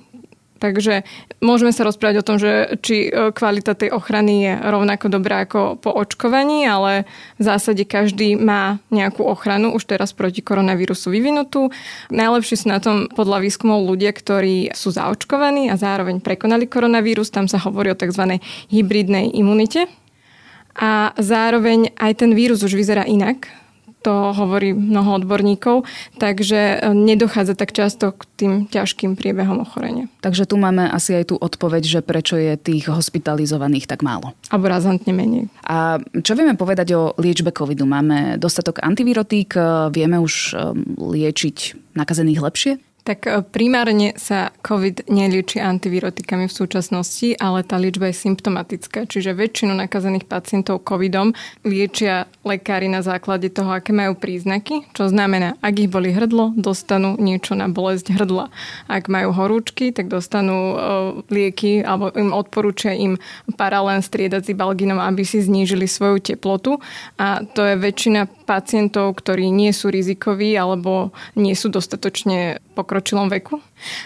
Takže 0.56 1.04
môžeme 1.44 1.76
sa 1.76 1.84
rozprávať 1.84 2.24
o 2.24 2.28
tom, 2.28 2.40
že 2.40 2.80
či 2.80 3.12
e, 3.12 3.36
kvalita 3.36 3.76
tej 3.76 3.92
ochrany 3.92 4.48
je 4.48 4.54
rovnako 4.56 5.12
dobrá 5.12 5.44
ako 5.44 5.76
po 5.76 5.92
očkovaní, 5.92 6.64
ale 6.64 7.04
v 7.36 7.44
zásade 7.44 7.84
každý 7.84 8.40
má 8.40 8.80
nejakú 8.88 9.28
ochranu 9.28 9.76
už 9.76 9.84
teraz 9.84 10.16
proti 10.16 10.40
koronavírusu 10.40 11.12
vyvinutú. 11.12 11.76
Najlepšie 12.08 12.56
sú 12.64 12.68
na 12.72 12.80
tom 12.80 13.12
podľa 13.12 13.44
výskumov 13.44 13.84
ľudia, 13.84 14.16
ktorí 14.16 14.72
sú 14.72 14.96
zaočkovaní 14.96 15.68
a 15.68 15.76
zároveň 15.76 16.24
prekonali 16.24 16.72
koronavírus. 16.72 17.36
Tam 17.36 17.52
sa 17.52 17.60
hovorí 17.60 17.92
o 17.92 18.00
tzv. 18.00 18.40
hybridnej 18.72 19.36
imunite. 19.36 19.92
A 20.76 21.12
zároveň 21.20 21.92
aj 22.00 22.24
ten 22.24 22.32
vírus 22.32 22.64
už 22.64 22.76
vyzerá 22.76 23.04
inak 23.08 23.48
to 24.06 24.38
hovorí 24.38 24.78
mnoho 24.78 25.18
odborníkov, 25.18 25.90
takže 26.22 26.78
e, 26.78 26.94
nedochádza 26.94 27.58
tak 27.58 27.74
často 27.74 28.14
k 28.14 28.22
tým 28.38 28.54
ťažkým 28.70 29.18
priebehom 29.18 29.66
ochorenia. 29.66 30.06
Takže 30.22 30.46
tu 30.46 30.62
máme 30.62 30.86
asi 30.86 31.18
aj 31.18 31.34
tú 31.34 31.36
odpoveď, 31.42 31.82
že 31.82 32.00
prečo 32.06 32.38
je 32.38 32.54
tých 32.54 32.86
hospitalizovaných 32.86 33.90
tak 33.90 34.06
málo. 34.06 34.38
Abo 34.54 34.70
razantne 34.70 35.10
menej. 35.10 35.50
A 35.66 35.98
čo 36.22 36.38
vieme 36.38 36.54
povedať 36.54 36.94
o 36.94 37.18
liečbe 37.18 37.50
covidu? 37.50 37.90
Máme 37.90 38.38
dostatok 38.38 38.86
antivirotík, 38.86 39.58
vieme 39.90 40.22
už 40.22 40.54
e, 40.54 40.56
liečiť 41.02 41.58
nakazených 41.98 42.46
lepšie? 42.46 42.74
Tak 43.06 43.30
e, 43.30 43.46
primárne 43.46 44.18
sa 44.18 44.50
COVID 44.66 45.14
nelieči 45.14 45.62
antivirotikami 45.62 46.50
v 46.50 46.58
súčasnosti, 46.58 47.38
ale 47.38 47.62
tá 47.62 47.78
liečba 47.78 48.10
je 48.10 48.18
symptomatická, 48.18 49.06
čiže 49.06 49.38
väčšinu 49.38 49.78
nakazených 49.78 50.26
pacientov 50.26 50.82
COVIDom 50.82 51.38
liečia 51.62 52.26
lekári 52.42 52.90
na 52.90 53.06
základe 53.06 53.54
toho, 53.54 53.70
aké 53.78 53.94
majú 53.94 54.18
príznaky, 54.18 54.90
čo 54.98 55.06
znamená, 55.06 55.54
ak 55.62 55.86
ich 55.86 55.94
boli 55.94 56.18
hrdlo, 56.18 56.58
dostanú 56.58 57.14
niečo 57.22 57.54
na 57.54 57.70
bolesť 57.70 58.18
hrdla. 58.18 58.50
Ak 58.90 59.06
majú 59.06 59.38
horúčky, 59.38 59.94
tak 59.94 60.10
dostanú 60.10 60.58
e, 60.58 60.78
lieky 61.30 61.86
alebo 61.86 62.10
im 62.18 62.34
odporúčia 62.34 62.98
im 62.98 63.22
paralén 63.54 64.02
striedať 64.02 64.50
s 64.50 64.52
ibalginom, 64.58 64.98
aby 64.98 65.22
si 65.22 65.46
znížili 65.46 65.86
svoju 65.86 66.34
teplotu 66.34 66.82
a 67.22 67.46
to 67.46 67.70
je 67.70 67.78
väčšina 67.78 68.26
pacientov, 68.50 69.14
ktorí 69.22 69.54
nie 69.54 69.70
sú 69.70 69.94
rizikoví 69.94 70.58
alebo 70.58 71.14
nie 71.38 71.54
sú 71.54 71.70
dostatočne 71.70 72.66
pokročilom 72.96 73.28
veku. 73.28 73.60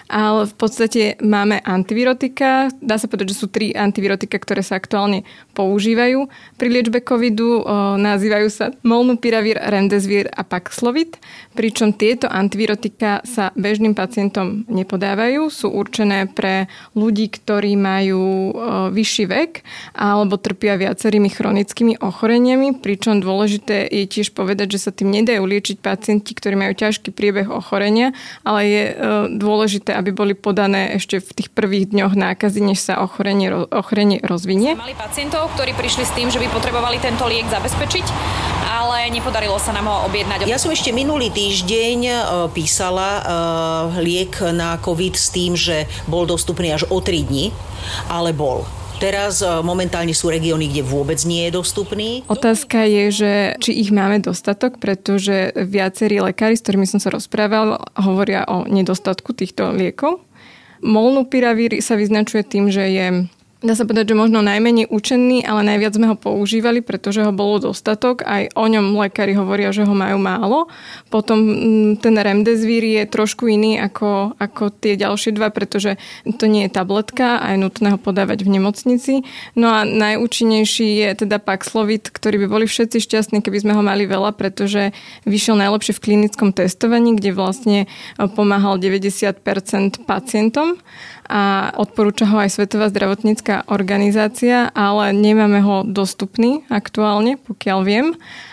Ale 0.10 0.50
v 0.50 0.55
podstate 0.58 1.01
máme 1.22 1.62
antivirotika. 1.62 2.74
Dá 2.81 2.98
sa 2.98 3.05
povedať, 3.05 3.38
že 3.38 3.46
sú 3.46 3.48
tri 3.53 3.69
antivirotika, 3.69 4.41
ktoré 4.41 4.65
sa 4.65 4.81
aktuálne 4.81 5.29
používajú. 5.53 6.25
Pri 6.58 6.67
liečbe 6.74 7.05
covidu 7.05 7.62
o, 7.62 7.93
nazývajú 8.01 8.50
sa 8.50 8.74
molnupiravir, 8.81 9.62
remdesivir 9.62 10.34
a 10.34 10.41
paxlovid. 10.41 11.22
Pričom 11.53 11.93
tieto 11.93 12.25
antivirotika 12.25 13.22
sa 13.29 13.53
bežným 13.53 13.93
pacientom 13.93 14.65
nepodávajú. 14.65 15.53
Sú 15.53 15.69
určené 15.69 16.25
pre 16.25 16.65
ľudí, 16.98 17.29
ktorí 17.29 17.77
majú 17.77 18.58
vyšší 18.89 19.25
vek 19.29 19.51
alebo 19.93 20.41
trpia 20.41 20.81
viacerými 20.81 21.29
chronickými 21.29 22.01
ochoreniami. 22.01 22.81
Pričom 22.81 23.22
dôležité 23.22 23.86
je 23.86 24.10
tiež 24.10 24.34
povedať, 24.34 24.74
že 24.74 24.89
sa 24.89 24.91
tým 24.91 25.13
nedajú 25.13 25.46
liečiť 25.46 25.77
pacienti, 25.77 26.34
ktorí 26.34 26.58
majú 26.58 26.74
ťažký 26.74 27.13
priebeh 27.13 27.53
ochorenia, 27.53 28.17
ale 28.41 28.62
je 28.65 28.78
dôležité 29.29 29.69
dôležité, 29.69 29.91
aby 29.93 30.12
boli 30.15 30.33
podané 30.33 30.95
ešte 30.95 31.21
v 31.21 31.29
tých 31.36 31.50
prvých 31.53 31.91
dňoch 31.91 32.13
nákazy, 32.17 32.59
než 32.63 32.79
sa 32.79 33.03
ochorenie, 33.03 33.51
ochorenie 33.69 34.17
rozvinie. 34.24 34.74
Mali 34.74 34.98
pacientov, 34.98 35.51
ktorí 35.53 35.77
prišli 35.77 36.03
s 36.07 36.12
tým, 36.17 36.33
že 36.33 36.39
by 36.39 36.48
potrebovali 36.50 36.98
tento 36.98 37.27
liek 37.29 37.45
zabezpečiť, 37.51 38.05
ale 38.65 39.12
nepodarilo 39.12 39.59
sa 39.59 39.75
nám 39.75 39.91
ho 39.91 39.98
objednať. 40.07 40.48
Ja 40.48 40.57
som 40.57 40.71
ešte 40.71 40.89
minulý 40.89 41.29
týždeň 41.29 42.00
e, 42.01 42.13
písala 42.55 43.09
e, 43.19 43.21
liek 44.01 44.41
na 44.55 44.79
COVID 44.81 45.13
s 45.13 45.27
tým, 45.29 45.53
že 45.53 45.86
bol 46.09 46.24
dostupný 46.25 46.74
až 46.74 46.88
o 46.88 47.03
3 47.03 47.29
dní, 47.29 47.51
ale 48.07 48.31
bol. 48.31 48.63
Teraz 49.00 49.39
e, 49.39 49.48
momentálne 49.63 50.12
sú 50.12 50.27
regióny, 50.27 50.68
kde 50.68 50.84
vôbec 50.84 51.24
nie 51.24 51.48
je 51.48 51.56
dostupný. 51.56 52.27
Otázka 52.27 52.84
je, 52.84 53.06
že 53.15 53.32
či 53.63 53.72
ich 53.79 53.96
máme 53.96 54.20
dostatok, 54.20 54.75
pretože 54.75 55.56
viacerí 55.56 56.20
lekári, 56.20 56.60
s 56.60 56.63
ktorými 56.68 56.84
som 56.84 57.00
sa 57.00 57.08
rozprával, 57.08 57.79
hovoria 57.96 58.44
o 58.51 58.68
nedostatku 58.68 59.32
týchto 59.32 59.72
liekov. 59.72 60.20
Molnupiravír 60.84 61.79
sa 61.79 61.96
vyznačuje 61.96 62.44
tým, 62.44 62.68
že 62.68 62.84
je 62.91 63.08
dá 63.59 63.75
sa 63.75 63.83
povedať, 63.83 64.15
že 64.15 64.15
možno 64.15 64.39
najmenej 64.39 64.87
učený, 64.87 65.43
ale 65.43 65.67
najviac 65.67 65.91
sme 65.91 66.07
ho 66.07 66.15
používali, 66.15 66.79
pretože 66.79 67.27
ho 67.27 67.35
bolo 67.35 67.59
dostatok. 67.71 68.23
Aj 68.23 68.47
o 68.55 68.63
ňom 68.63 68.95
lekári 68.95 69.35
hovoria, 69.35 69.75
že 69.75 69.83
ho 69.83 69.91
majú 69.91 70.15
málo. 70.15 70.71
Potom 71.11 71.43
mm, 71.43 71.91
ten 71.99 72.15
remdesivir 72.15 72.83
je 72.87 73.03
trošku 73.11 73.51
iný 73.51 73.75
ako, 73.75 74.39
ako 74.39 74.71
tie 74.71 74.95
ďalšie 74.95 75.35
dva, 75.35 75.51
pretože 75.51 75.99
to 76.39 76.47
nie 76.47 76.67
je 76.67 76.71
tabletka 76.71 77.43
a 77.43 77.51
je 77.51 77.59
nutné 77.59 77.91
ho 77.95 77.99
podávať 77.99 78.47
v 78.47 78.55
nemocnici. 78.55 79.13
No 79.59 79.75
a 79.75 79.83
najúčinnejší 79.83 81.03
je 81.03 81.27
teda 81.27 81.43
Paxlovid, 81.43 82.07
ktorý 82.15 82.47
by 82.47 82.47
boli 82.47 82.65
všetci 82.65 83.03
šťastní, 83.03 83.43
keby 83.43 83.59
sme 83.59 83.75
ho 83.75 83.83
mali 83.83 84.07
veľa, 84.07 84.39
pretože 84.39 84.95
vyšiel 85.27 85.59
najlepšie 85.59 85.99
v 85.99 86.03
klinickom 86.07 86.55
testovaní, 86.55 87.19
kde 87.19 87.35
vlastne 87.35 87.91
pomáhal 88.15 88.79
90% 88.79 90.07
pacientom 90.07 90.79
a 91.29 91.69
odporúča 91.77 92.25
ho 92.25 92.41
aj 92.41 92.49
Svetová 92.49 92.89
zdravotnícká 93.50 93.74
organizácia, 93.74 94.70
ale 94.77 95.10
nemáme 95.13 95.60
ho 95.65 95.82
dostupný 95.82 96.62
aktuálne, 96.70 97.41
pokiaľ 97.41 97.79
viem. 97.82 98.08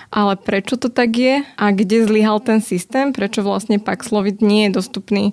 Ale 0.09 0.39
prečo 0.41 0.81
to 0.81 0.89
tak 0.89 1.13
je 1.19 1.45
a 1.45 1.65
kde 1.75 2.09
zlyhal 2.09 2.41
ten 2.41 2.65
systém, 2.65 3.13
prečo 3.13 3.45
vlastne 3.45 3.77
Paxlovid 3.77 4.41
nie 4.41 4.71
je 4.71 4.81
dostupný 4.81 5.25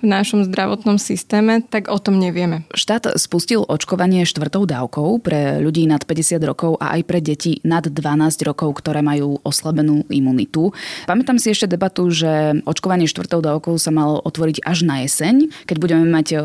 v 0.00 0.06
našom 0.06 0.44
zdravotnom 0.44 1.00
systéme, 1.00 1.64
tak 1.64 1.88
o 1.88 1.96
tom 1.96 2.20
nevieme. 2.20 2.68
Štát 2.76 3.16
spustil 3.16 3.64
očkovanie 3.64 4.28
štvrtou 4.28 4.68
dávkou 4.68 5.24
pre 5.24 5.56
ľudí 5.64 5.88
nad 5.88 6.04
50 6.04 6.36
rokov 6.44 6.76
a 6.76 7.00
aj 7.00 7.02
pre 7.08 7.24
deti 7.24 7.64
nad 7.64 7.84
12 7.88 7.96
rokov, 8.44 8.76
ktoré 8.84 9.00
majú 9.00 9.40
oslabenú 9.40 10.04
imunitu. 10.12 10.76
Pamätám 11.08 11.40
si 11.40 11.52
ešte 11.52 11.70
debatu, 11.70 12.12
že 12.12 12.60
očkovanie 12.68 13.08
štvrtou 13.08 13.40
dávkou 13.40 13.80
sa 13.80 13.88
malo 13.88 14.20
otvoriť 14.20 14.60
až 14.68 14.84
na 14.84 15.04
jeseň, 15.04 15.48
keď 15.64 15.76
budeme 15.80 16.04
mať 16.12 16.26
e, 16.32 16.36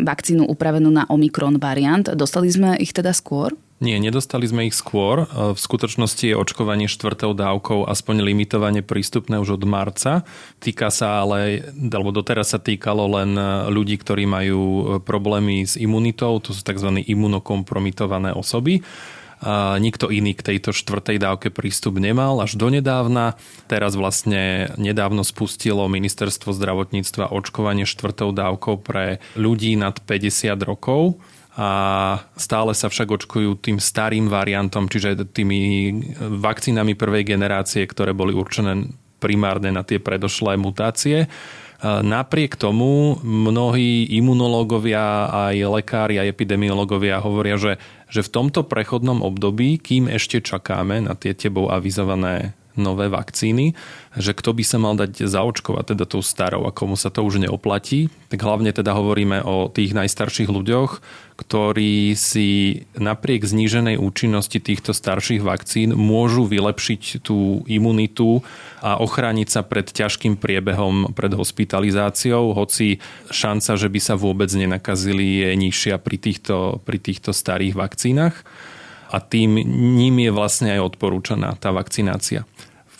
vakcínu 0.00 0.48
upravenú 0.48 0.88
na 0.88 1.04
Omikron 1.12 1.60
variant. 1.60 2.08
Dostali 2.16 2.48
sme 2.48 2.80
ich 2.80 2.96
teda 2.96 3.12
skôr? 3.12 3.52
Nie, 3.82 3.98
nedostali 3.98 4.46
sme 4.46 4.70
ich 4.70 4.76
skôr. 4.78 5.26
E, 5.26 5.52
v 5.52 5.58
skutočnosti 5.58 6.22
je 6.22 6.38
očkovanie 6.38 6.86
štvrtou 6.86 7.34
dávkou 7.34 7.90
aspoň 7.90 8.22
limitovane 8.22 8.86
prístupné 8.86 9.42
už 9.42 9.58
od 9.58 9.64
marca. 9.66 10.22
Týka 10.62 10.94
sa 10.94 11.26
ale, 11.26 11.74
alebo 11.74 12.14
doteraz 12.14 12.54
sa 12.54 12.62
týkalo 12.62 13.10
len 13.18 13.34
e, 13.34 13.42
ľudí, 13.74 13.98
ktorí 13.98 14.30
majú 14.30 14.62
e, 14.62 14.82
problémy 15.02 15.66
s 15.66 15.74
imunitou, 15.74 16.38
to 16.38 16.54
sú 16.54 16.62
tzv. 16.62 17.02
imunokompromitované 17.02 18.30
osoby. 18.30 18.86
A 19.44 19.76
nikto 19.76 20.08
iný 20.08 20.32
k 20.32 20.54
tejto 20.54 20.72
štvrtej 20.72 21.20
dávke 21.20 21.52
prístup 21.52 22.00
nemal 22.00 22.40
až 22.40 22.56
donedávna. 22.56 23.36
Teraz 23.68 23.92
vlastne 23.92 24.72
nedávno 24.80 25.20
spustilo 25.20 25.84
ministerstvo 25.90 26.56
zdravotníctva 26.56 27.28
očkovanie 27.28 27.84
štvrtou 27.84 28.32
dávkou 28.32 28.80
pre 28.80 29.20
ľudí 29.36 29.76
nad 29.76 30.00
50 30.00 30.56
rokov 30.64 31.20
a 31.54 31.70
stále 32.34 32.74
sa 32.74 32.90
však 32.90 33.14
očkujú 33.14 33.62
tým 33.62 33.78
starým 33.78 34.26
variantom, 34.26 34.90
čiže 34.90 35.22
tými 35.30 35.94
vakcínami 36.18 36.98
prvej 36.98 37.22
generácie, 37.22 37.86
ktoré 37.86 38.10
boli 38.10 38.34
určené 38.34 38.90
primárne 39.22 39.70
na 39.70 39.86
tie 39.86 40.02
predošlé 40.02 40.58
mutácie. 40.58 41.30
Napriek 41.84 42.56
tomu 42.56 43.20
mnohí 43.22 44.08
imunológovia, 44.08 45.30
aj 45.30 45.56
lekári, 45.78 46.16
aj 46.18 46.32
epidemiológovia 46.32 47.20
hovoria, 47.20 47.60
že, 47.60 47.78
že 48.08 48.24
v 48.24 48.32
tomto 48.32 48.66
prechodnom 48.66 49.20
období, 49.20 49.78
kým 49.78 50.10
ešte 50.10 50.40
čakáme 50.40 51.06
na 51.06 51.14
tie 51.14 51.36
tebou 51.36 51.68
avizované 51.70 52.56
nové 52.74 53.06
vakcíny, 53.10 53.74
že 54.14 54.34
kto 54.34 54.54
by 54.54 54.64
sa 54.66 54.78
mal 54.78 54.94
dať 54.98 55.26
zaočkovať 55.26 55.94
teda 55.94 56.04
tou 56.06 56.22
starou 56.22 56.66
a 56.66 56.74
komu 56.74 56.94
sa 56.98 57.10
to 57.10 57.22
už 57.22 57.42
neoplatí, 57.42 58.10
tak 58.30 58.42
hlavne 58.42 58.74
teda 58.74 58.94
hovoríme 58.94 59.42
o 59.46 59.70
tých 59.70 59.94
najstarších 59.94 60.50
ľuďoch, 60.50 60.98
ktorí 61.34 62.14
si 62.14 62.82
napriek 62.94 63.42
zníženej 63.42 63.98
účinnosti 63.98 64.62
týchto 64.62 64.94
starších 64.94 65.42
vakcín 65.42 65.94
môžu 65.98 66.46
vylepšiť 66.46 67.26
tú 67.26 67.66
imunitu 67.66 68.46
a 68.78 68.98
ochrániť 69.02 69.48
sa 69.50 69.66
pred 69.66 69.86
ťažkým 69.86 70.38
priebehom, 70.38 71.10
pred 71.14 71.34
hospitalizáciou, 71.34 72.54
hoci 72.54 73.02
šanca, 73.34 73.74
že 73.74 73.90
by 73.90 74.00
sa 74.02 74.14
vôbec 74.14 74.50
nenakazili 74.54 75.42
je 75.42 75.50
nižšia 75.58 75.98
pri 75.98 76.16
týchto, 76.22 76.78
pri 76.86 76.98
týchto 77.02 77.34
starých 77.34 77.74
vakcínach 77.74 78.46
a 79.14 79.22
tým 79.22 79.62
ním 79.94 80.26
je 80.26 80.30
vlastne 80.34 80.74
aj 80.74 80.94
odporúčaná 80.94 81.54
tá 81.58 81.70
vakcinácia. 81.70 82.42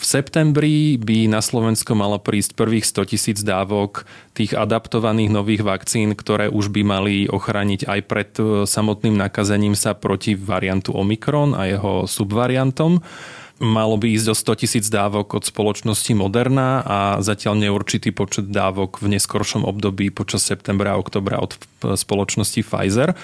V 0.05 0.21
septembri 0.21 1.01
by 1.01 1.33
na 1.33 1.41
Slovensko 1.41 1.97
malo 1.97 2.21
prísť 2.21 2.53
prvých 2.53 2.85
100 2.85 3.17
tisíc 3.17 3.39
dávok 3.41 4.05
tých 4.37 4.53
adaptovaných 4.53 5.33
nových 5.33 5.65
vakcín, 5.65 6.13
ktoré 6.13 6.53
už 6.53 6.69
by 6.77 6.85
mali 6.85 7.25
ochrániť 7.25 7.89
aj 7.89 8.01
pred 8.05 8.31
e, 8.37 8.69
samotným 8.69 9.17
nakazením 9.17 9.73
sa 9.73 9.97
proti 9.97 10.37
variantu 10.37 10.93
Omikron 10.93 11.57
a 11.57 11.65
jeho 11.73 12.05
subvariantom. 12.05 13.01
Malo 13.65 13.97
by 13.97 14.13
ísť 14.13 14.29
o 14.29 14.37
100 14.37 14.61
tisíc 14.61 14.85
dávok 14.93 15.41
od 15.41 15.49
spoločnosti 15.49 16.13
Moderna 16.13 16.85
a 16.85 16.99
zatiaľ 17.25 17.65
neurčitý 17.65 18.13
počet 18.13 18.53
dávok 18.53 19.01
v 19.01 19.17
neskoršom 19.17 19.65
období 19.65 20.13
počas 20.13 20.45
septembra 20.45 20.93
a 20.93 21.01
oktobra 21.01 21.41
od 21.41 21.57
spoločnosti 21.81 22.61
Pfizer. 22.61 23.17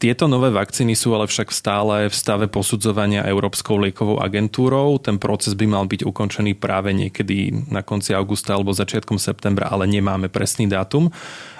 Tieto 0.00 0.32
nové 0.32 0.48
vakcíny 0.48 0.96
sú 0.96 1.12
ale 1.12 1.28
však 1.28 1.52
stále 1.52 2.08
v 2.08 2.14
stave 2.16 2.48
posudzovania 2.48 3.20
Európskou 3.28 3.76
liekovou 3.76 4.16
agentúrou. 4.16 4.96
Ten 4.96 5.20
proces 5.20 5.52
by 5.52 5.68
mal 5.68 5.84
byť 5.84 6.08
ukončený 6.08 6.56
práve 6.56 6.96
niekedy 6.96 7.68
na 7.68 7.84
konci 7.84 8.16
augusta 8.16 8.56
alebo 8.56 8.72
začiatkom 8.72 9.20
septembra, 9.20 9.68
ale 9.68 9.84
nemáme 9.84 10.32
presný 10.32 10.72
dátum 10.72 11.12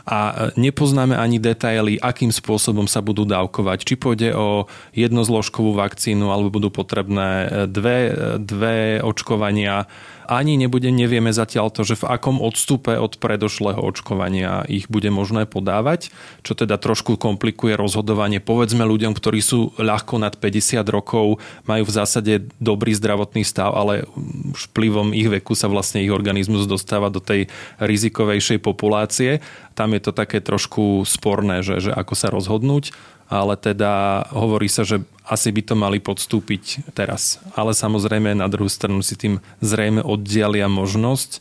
a 0.09 0.51
nepoznáme 0.57 1.13
ani 1.13 1.37
detaily, 1.37 2.01
akým 2.01 2.33
spôsobom 2.33 2.89
sa 2.89 3.05
budú 3.05 3.29
dávkovať. 3.29 3.85
Či 3.85 3.95
pôjde 4.01 4.33
o 4.33 4.65
jednozložkovú 4.97 5.77
vakcínu, 5.77 6.33
alebo 6.33 6.49
budú 6.49 6.73
potrebné 6.73 7.47
dve, 7.69 8.17
dve 8.41 9.05
očkovania 9.05 9.85
ani 10.31 10.55
nebude, 10.55 10.95
nevieme 10.95 11.35
zatiaľ 11.35 11.75
to, 11.75 11.83
že 11.83 11.99
v 11.99 12.07
akom 12.07 12.39
odstupe 12.39 12.95
od 12.95 13.19
predošlého 13.19 13.83
očkovania 13.83 14.63
ich 14.71 14.87
bude 14.87 15.11
možné 15.11 15.51
podávať, 15.51 16.15
čo 16.47 16.55
teda 16.55 16.79
trošku 16.79 17.19
komplikuje 17.19 17.75
rozhodovanie. 17.75 18.39
Povedzme 18.39 18.87
ľuďom, 18.87 19.19
ktorí 19.19 19.43
sú 19.43 19.75
ľahko 19.75 20.23
nad 20.23 20.39
50 20.39 20.87
rokov, 20.87 21.43
majú 21.67 21.83
v 21.83 21.93
zásade 21.93 22.47
dobrý 22.63 22.95
zdravotný 22.95 23.43
stav, 23.43 23.75
ale 23.75 24.07
vplyvom 24.55 25.11
ich 25.11 25.27
veku 25.27 25.59
sa 25.59 25.67
vlastne 25.67 25.99
ich 25.99 26.15
organizmus 26.15 26.71
dostáva 26.71 27.11
do 27.11 27.19
tej 27.19 27.51
rizikovejšej 27.83 28.63
populácie. 28.63 29.43
Tam 29.81 29.97
je 29.97 30.05
to 30.05 30.13
také 30.13 30.45
trošku 30.45 31.09
sporné, 31.09 31.65
že, 31.65 31.89
že 31.89 31.91
ako 31.97 32.13
sa 32.13 32.29
rozhodnúť 32.29 32.93
ale 33.31 33.55
teda 33.55 34.27
hovorí 34.35 34.67
sa, 34.67 34.83
že 34.83 35.07
asi 35.23 35.55
by 35.55 35.63
to 35.63 35.79
mali 35.79 36.03
podstúpiť 36.03 36.91
teraz. 36.99 37.39
Ale 37.55 37.71
samozrejme 37.71 38.35
na 38.35 38.51
druhú 38.51 38.67
stranu 38.67 39.07
si 39.07 39.15
tým 39.15 39.39
zrejme 39.63 40.03
oddialia 40.03 40.67
možnosť 40.67 41.39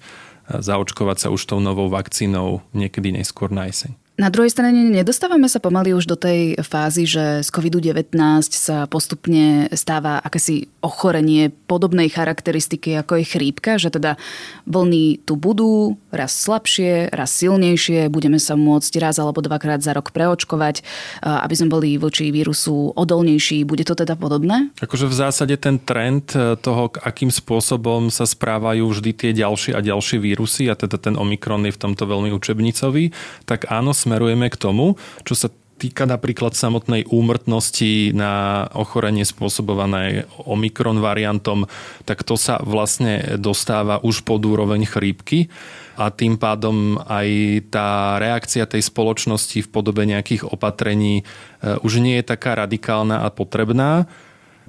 zaočkovať 0.53 1.17
sa 1.17 1.34
už 1.34 1.41
tou 1.50 1.58
novou 1.58 1.89
vakcínou 1.89 2.62
niekedy 2.77 3.10
neskôr 3.10 3.50
na 3.50 3.65
jeseň. 3.65 3.98
Na 4.19 4.27
druhej 4.27 4.51
strane 4.51 4.83
nedostávame 4.91 5.47
sa 5.47 5.63
pomaly 5.63 5.95
už 5.95 6.03
do 6.03 6.19
tej 6.19 6.59
fázy, 6.59 7.07
že 7.07 7.39
z 7.39 7.49
COVID-19 7.55 8.11
sa 8.51 8.83
postupne 8.83 9.71
stáva 9.71 10.19
akési 10.19 10.67
ochorenie 10.83 11.55
podobnej 11.71 12.11
charakteristiky 12.11 12.99
ako 12.99 13.23
je 13.23 13.25
chrípka, 13.31 13.79
že 13.79 13.88
teda 13.88 14.19
vlny 14.67 15.23
tu 15.23 15.39
budú, 15.39 15.95
raz 16.11 16.35
slabšie, 16.35 17.15
raz 17.15 17.31
silnejšie, 17.31 18.11
budeme 18.11 18.43
sa 18.43 18.59
môcť 18.59 18.93
raz 18.99 19.23
alebo 19.23 19.39
dvakrát 19.39 19.79
za 19.79 19.95
rok 19.95 20.11
preočkovať, 20.11 20.83
aby 21.23 21.55
sme 21.55 21.71
boli 21.71 21.95
voči 21.95 22.27
vírusu 22.35 22.91
odolnejší. 22.99 23.63
Bude 23.63 23.88
to 23.88 23.95
teda 23.95 24.19
podobné? 24.19 24.67
Akože 24.83 25.07
v 25.07 25.15
zásade 25.15 25.55
ten 25.55 25.79
trend 25.79 26.35
e, 26.35 26.59
toho, 26.59 26.91
akým 26.91 27.31
spôsobom 27.31 28.11
sa 28.11 28.27
správajú 28.27 28.83
vždy 28.83 29.11
tie 29.15 29.31
ďalšie 29.31 29.71
a 29.71 29.79
ďalšie 29.79 30.19
vírusy, 30.19 30.67
a 30.67 30.75
teda 30.75 30.99
ten 30.99 31.15
Omikron 31.15 31.63
je 31.63 31.71
v 31.71 31.81
tomto 31.88 32.03
veľmi 32.03 32.35
učebnicový, 32.35 33.15
tak 33.47 33.71
áno, 33.71 33.95
smerujeme 34.09 34.49
k 34.49 34.57
tomu, 34.57 34.97
čo 35.21 35.37
sa 35.37 35.53
týka 35.79 36.03
napríklad 36.03 36.57
samotnej 36.57 37.07
úmrtnosti 37.07 38.11
na 38.11 38.65
ochorenie 38.75 39.23
spôsobované 39.23 40.27
Omikron 40.43 40.99
variantom, 40.99 41.69
tak 42.03 42.27
to 42.27 42.35
sa 42.35 42.59
vlastne 42.59 43.39
dostáva 43.39 44.03
už 44.03 44.27
pod 44.27 44.43
úroveň 44.43 44.83
chrípky 44.83 45.47
a 45.95 46.11
tým 46.11 46.35
pádom 46.35 46.99
aj 47.07 47.27
tá 47.71 48.19
reakcia 48.19 48.67
tej 48.67 48.83
spoločnosti 48.91 49.63
v 49.63 49.71
podobe 49.71 50.03
nejakých 50.03 50.51
opatrení 50.51 51.23
e, 51.23 51.79
už 51.79 52.03
nie 52.03 52.19
je 52.19 52.27
taká 52.27 52.59
radikálna 52.59 53.23
a 53.23 53.31
potrebná. 53.31 54.11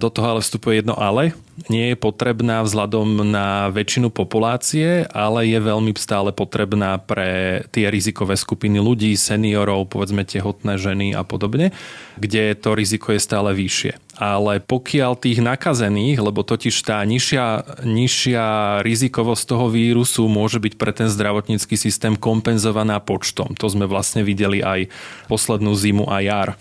Do 0.00 0.08
toho 0.08 0.32
ale 0.32 0.40
vstupuje 0.40 0.80
jedno 0.80 0.96
ale. 0.96 1.36
Nie 1.68 1.92
je 1.92 1.96
potrebná 2.00 2.64
vzhľadom 2.64 3.20
na 3.20 3.68
väčšinu 3.68 4.08
populácie, 4.08 5.04
ale 5.12 5.44
je 5.44 5.60
veľmi 5.60 5.92
stále 6.00 6.32
potrebná 6.32 6.96
pre 6.96 7.60
tie 7.68 7.92
rizikové 7.92 8.40
skupiny 8.40 8.80
ľudí, 8.80 9.12
seniorov, 9.12 9.92
povedzme 9.92 10.24
tehotné 10.24 10.80
ženy 10.80 11.12
a 11.12 11.20
podobne, 11.20 11.76
kde 12.16 12.56
to 12.56 12.72
riziko 12.72 13.12
je 13.12 13.20
stále 13.20 13.52
vyššie. 13.52 14.00
Ale 14.16 14.64
pokiaľ 14.64 15.20
tých 15.20 15.44
nakazených, 15.44 16.16
lebo 16.24 16.40
totiž 16.40 16.72
tá 16.80 17.04
nižšia, 17.04 17.84
nižšia 17.84 18.44
rizikovosť 18.80 19.44
toho 19.44 19.68
vírusu 19.68 20.32
môže 20.32 20.64
byť 20.64 20.80
pre 20.80 20.96
ten 20.96 21.12
zdravotnícky 21.12 21.76
systém 21.76 22.16
kompenzovaná 22.16 23.04
počtom. 23.04 23.52
To 23.60 23.68
sme 23.68 23.84
vlastne 23.84 24.24
videli 24.24 24.64
aj 24.64 24.88
poslednú 25.28 25.76
zimu 25.76 26.08
a 26.08 26.24
jar 26.24 26.56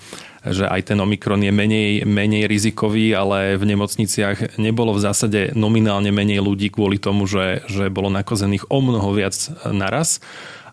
že 0.46 0.68
aj 0.68 0.94
ten 0.94 0.98
Omikron 1.00 1.44
je 1.44 1.52
menej, 1.52 2.08
menej 2.08 2.48
rizikový, 2.48 3.12
ale 3.12 3.60
v 3.60 3.76
nemocniciach 3.76 4.56
nebolo 4.56 4.96
v 4.96 5.04
zásade 5.04 5.42
nominálne 5.52 6.16
menej 6.16 6.40
ľudí 6.40 6.72
kvôli 6.72 6.96
tomu, 6.96 7.28
že, 7.28 7.64
že 7.68 7.92
bolo 7.92 8.08
nakazených 8.08 8.72
o 8.72 8.80
mnoho 8.80 9.12
viac 9.12 9.36
naraz. 9.68 10.24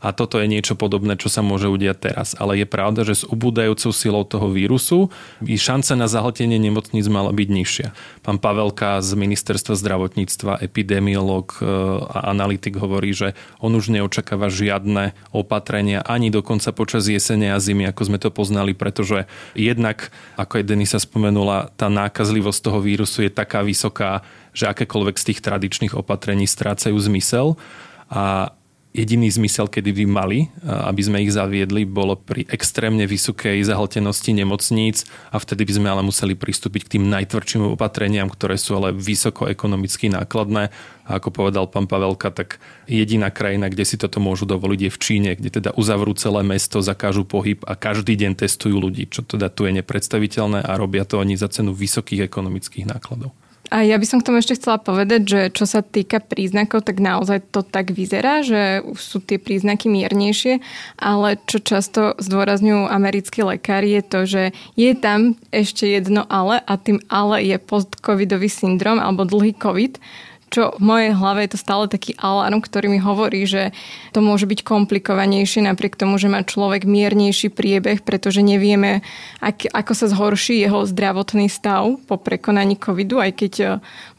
A 0.01 0.13
toto 0.13 0.41
je 0.41 0.49
niečo 0.49 0.75
podobné, 0.79 1.17
čo 1.21 1.29
sa 1.29 1.45
môže 1.45 1.69
udiať 1.69 2.13
teraz. 2.13 2.33
Ale 2.37 2.57
je 2.61 2.67
pravda, 2.69 3.05
že 3.05 3.23
s 3.23 3.25
ubúdajúcou 3.25 3.91
silou 3.93 4.25
toho 4.25 4.49
vírusu 4.53 5.13
by 5.45 5.55
šanca 5.57 5.93
na 5.99 6.07
zahltenie 6.07 6.61
nemocníc 6.61 7.07
mala 7.09 7.33
byť 7.33 7.49
nižšia. 7.49 7.89
Pán 8.25 8.39
Pavelka 8.41 9.01
z 9.01 9.13
ministerstva 9.17 9.75
zdravotníctva, 9.77 10.63
epidemiolog 10.65 11.57
e, 11.59 11.67
a 12.11 12.33
analytik 12.33 12.77
hovorí, 12.81 13.13
že 13.13 13.37
on 13.61 13.75
už 13.77 13.93
neočakáva 13.93 14.49
žiadne 14.53 15.17
opatrenia 15.33 16.03
ani 16.05 16.33
dokonca 16.33 16.73
počas 16.73 17.09
jesene 17.09 17.53
a 17.53 17.59
zimy, 17.61 17.89
ako 17.91 18.03
sme 18.07 18.19
to 18.19 18.31
poznali, 18.33 18.73
pretože 18.73 19.29
jednak, 19.57 20.11
ako 20.37 20.63
aj 20.63 20.65
Denisa 20.65 20.99
spomenula, 21.01 21.73
tá 21.77 21.89
nákazlivosť 21.89 22.61
toho 22.61 22.79
vírusu 22.81 23.27
je 23.27 23.33
taká 23.33 23.63
vysoká, 23.65 24.25
že 24.57 24.69
akékoľvek 24.73 25.17
z 25.21 25.27
tých 25.33 25.41
tradičných 25.45 25.93
opatrení 25.93 26.49
strácajú 26.49 26.97
zmysel. 26.97 27.61
A 28.07 28.56
jediný 28.97 29.29
zmysel, 29.29 29.69
kedy 29.69 29.93
by 29.93 30.05
mali, 30.09 30.39
aby 30.65 31.03
sme 31.05 31.21
ich 31.21 31.37
zaviedli, 31.37 31.85
bolo 31.85 32.17
pri 32.17 32.49
extrémne 32.49 33.05
vysokej 33.05 33.61
zahltenosti 33.61 34.33
nemocníc 34.33 35.05
a 35.29 35.37
vtedy 35.37 35.69
by 35.69 35.73
sme 35.77 35.89
ale 35.93 36.01
museli 36.01 36.33
pristúpiť 36.33 36.89
k 36.89 36.93
tým 36.97 37.13
najtvrdším 37.13 37.77
opatreniam, 37.77 38.33
ktoré 38.33 38.57
sú 38.57 38.81
ale 38.81 38.97
vysoko 38.97 39.45
ekonomicky 39.45 40.09
nákladné. 40.09 40.73
A 41.07 41.23
ako 41.23 41.31
povedal 41.31 41.71
pán 41.71 41.87
Pavelka, 41.87 42.35
tak 42.35 42.59
jediná 42.91 43.31
krajina, 43.31 43.71
kde 43.71 43.87
si 43.87 43.95
toto 43.95 44.19
môžu 44.19 44.43
dovoliť 44.49 44.81
je 44.89 44.91
v 44.91 44.99
Číne, 44.99 45.31
kde 45.39 45.63
teda 45.63 45.71
uzavrú 45.79 46.17
celé 46.19 46.43
mesto, 46.43 46.83
zakážu 46.83 47.23
pohyb 47.23 47.63
a 47.63 47.79
každý 47.79 48.19
deň 48.19 48.35
testujú 48.35 48.81
ľudí, 48.83 49.07
čo 49.07 49.23
teda 49.23 49.47
tu 49.53 49.71
je 49.71 49.77
nepredstaviteľné 49.79 50.67
a 50.67 50.73
robia 50.75 51.07
to 51.07 51.23
oni 51.23 51.39
za 51.39 51.47
cenu 51.47 51.71
vysokých 51.77 52.27
ekonomických 52.27 52.91
nákladov. 52.91 53.31
A 53.71 53.83
ja 53.83 53.99
by 53.99 54.07
som 54.07 54.19
k 54.23 54.27
tomu 54.31 54.39
ešte 54.39 54.59
chcela 54.59 54.79
povedať, 54.79 55.21
že 55.27 55.41
čo 55.51 55.67
sa 55.67 55.83
týka 55.83 56.23
príznakov, 56.23 56.87
tak 56.87 57.03
naozaj 57.03 57.51
to 57.51 57.67
tak 57.67 57.91
vyzerá, 57.91 58.47
že 58.47 58.83
sú 58.95 59.19
tie 59.19 59.43
príznaky 59.43 59.91
miernejšie, 59.91 60.63
ale 61.01 61.41
čo 61.51 61.59
často 61.59 62.15
zdôrazňujú 62.23 62.87
americkí 62.87 63.43
lekári 63.43 63.99
je 63.99 64.03
to, 64.07 64.21
že 64.27 64.43
je 64.79 64.93
tam 64.95 65.35
ešte 65.51 65.87
jedno 65.87 66.23
ale 66.31 66.63
a 66.63 66.75
tým 66.79 67.03
ale 67.11 67.43
je 67.43 67.57
post-covidový 67.59 68.47
syndrom 68.47 69.03
alebo 69.03 69.27
dlhý 69.27 69.59
covid, 69.59 69.99
čo 70.47 70.79
v 70.79 70.83
mojej 70.83 71.13
hlave 71.13 71.43
je 71.45 71.51
to 71.53 71.59
stále 71.59 71.85
taký 71.91 72.15
alarm, 72.23 72.63
ktorý 72.63 72.87
mi 72.87 73.01
hovorí, 73.03 73.43
že 73.51 73.75
to 74.15 74.23
môže 74.23 74.47
byť 74.47 74.63
komplikovanejšie 74.63 75.67
napriek 75.67 75.99
tomu, 75.99 76.23
že 76.23 76.31
má 76.31 76.47
človek 76.47 76.87
miernejší 76.87 77.51
priebeh, 77.51 78.07
pretože 78.07 78.47
nevieme, 78.47 79.03
ak, 79.43 79.67
ako 79.75 79.93
sa 79.93 80.07
zhorší 80.07 80.63
jeho 80.63 80.87
zdravotný 80.87 81.51
stav 81.51 81.99
po 82.07 82.17
prekonaní 82.17 82.79
covidu, 82.79 83.19
aj 83.19 83.33
keď 83.35 83.53
e, 83.59 83.67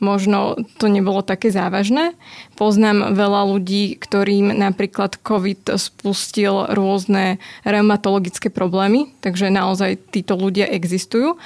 možno 0.03 0.59
to 0.75 0.91
nebolo 0.91 1.23
také 1.23 1.47
závažné. 1.47 2.13
Poznám 2.59 3.15
veľa 3.15 3.47
ľudí, 3.47 3.95
ktorým 3.95 4.51
napríklad 4.51 5.15
covid 5.23 5.79
spustil 5.79 6.67
rôzne 6.75 7.39
reumatologické 7.63 8.51
problémy, 8.51 9.15
takže 9.23 9.47
naozaj 9.47 10.11
títo 10.11 10.35
ľudia 10.35 10.67
existujú. 10.67 11.39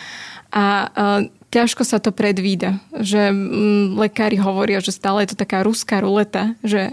A 0.52 0.90
e, 0.90 1.41
ťažko 1.52 1.84
sa 1.84 2.00
to 2.00 2.16
predvída. 2.16 2.80
Že 2.96 3.36
mm, 3.36 3.86
lekári 4.00 4.40
hovoria, 4.40 4.80
že 4.80 4.96
stále 4.96 5.28
je 5.28 5.36
to 5.36 5.42
taká 5.44 5.62
ruská 5.62 6.00
ruleta, 6.00 6.56
že 6.64 6.90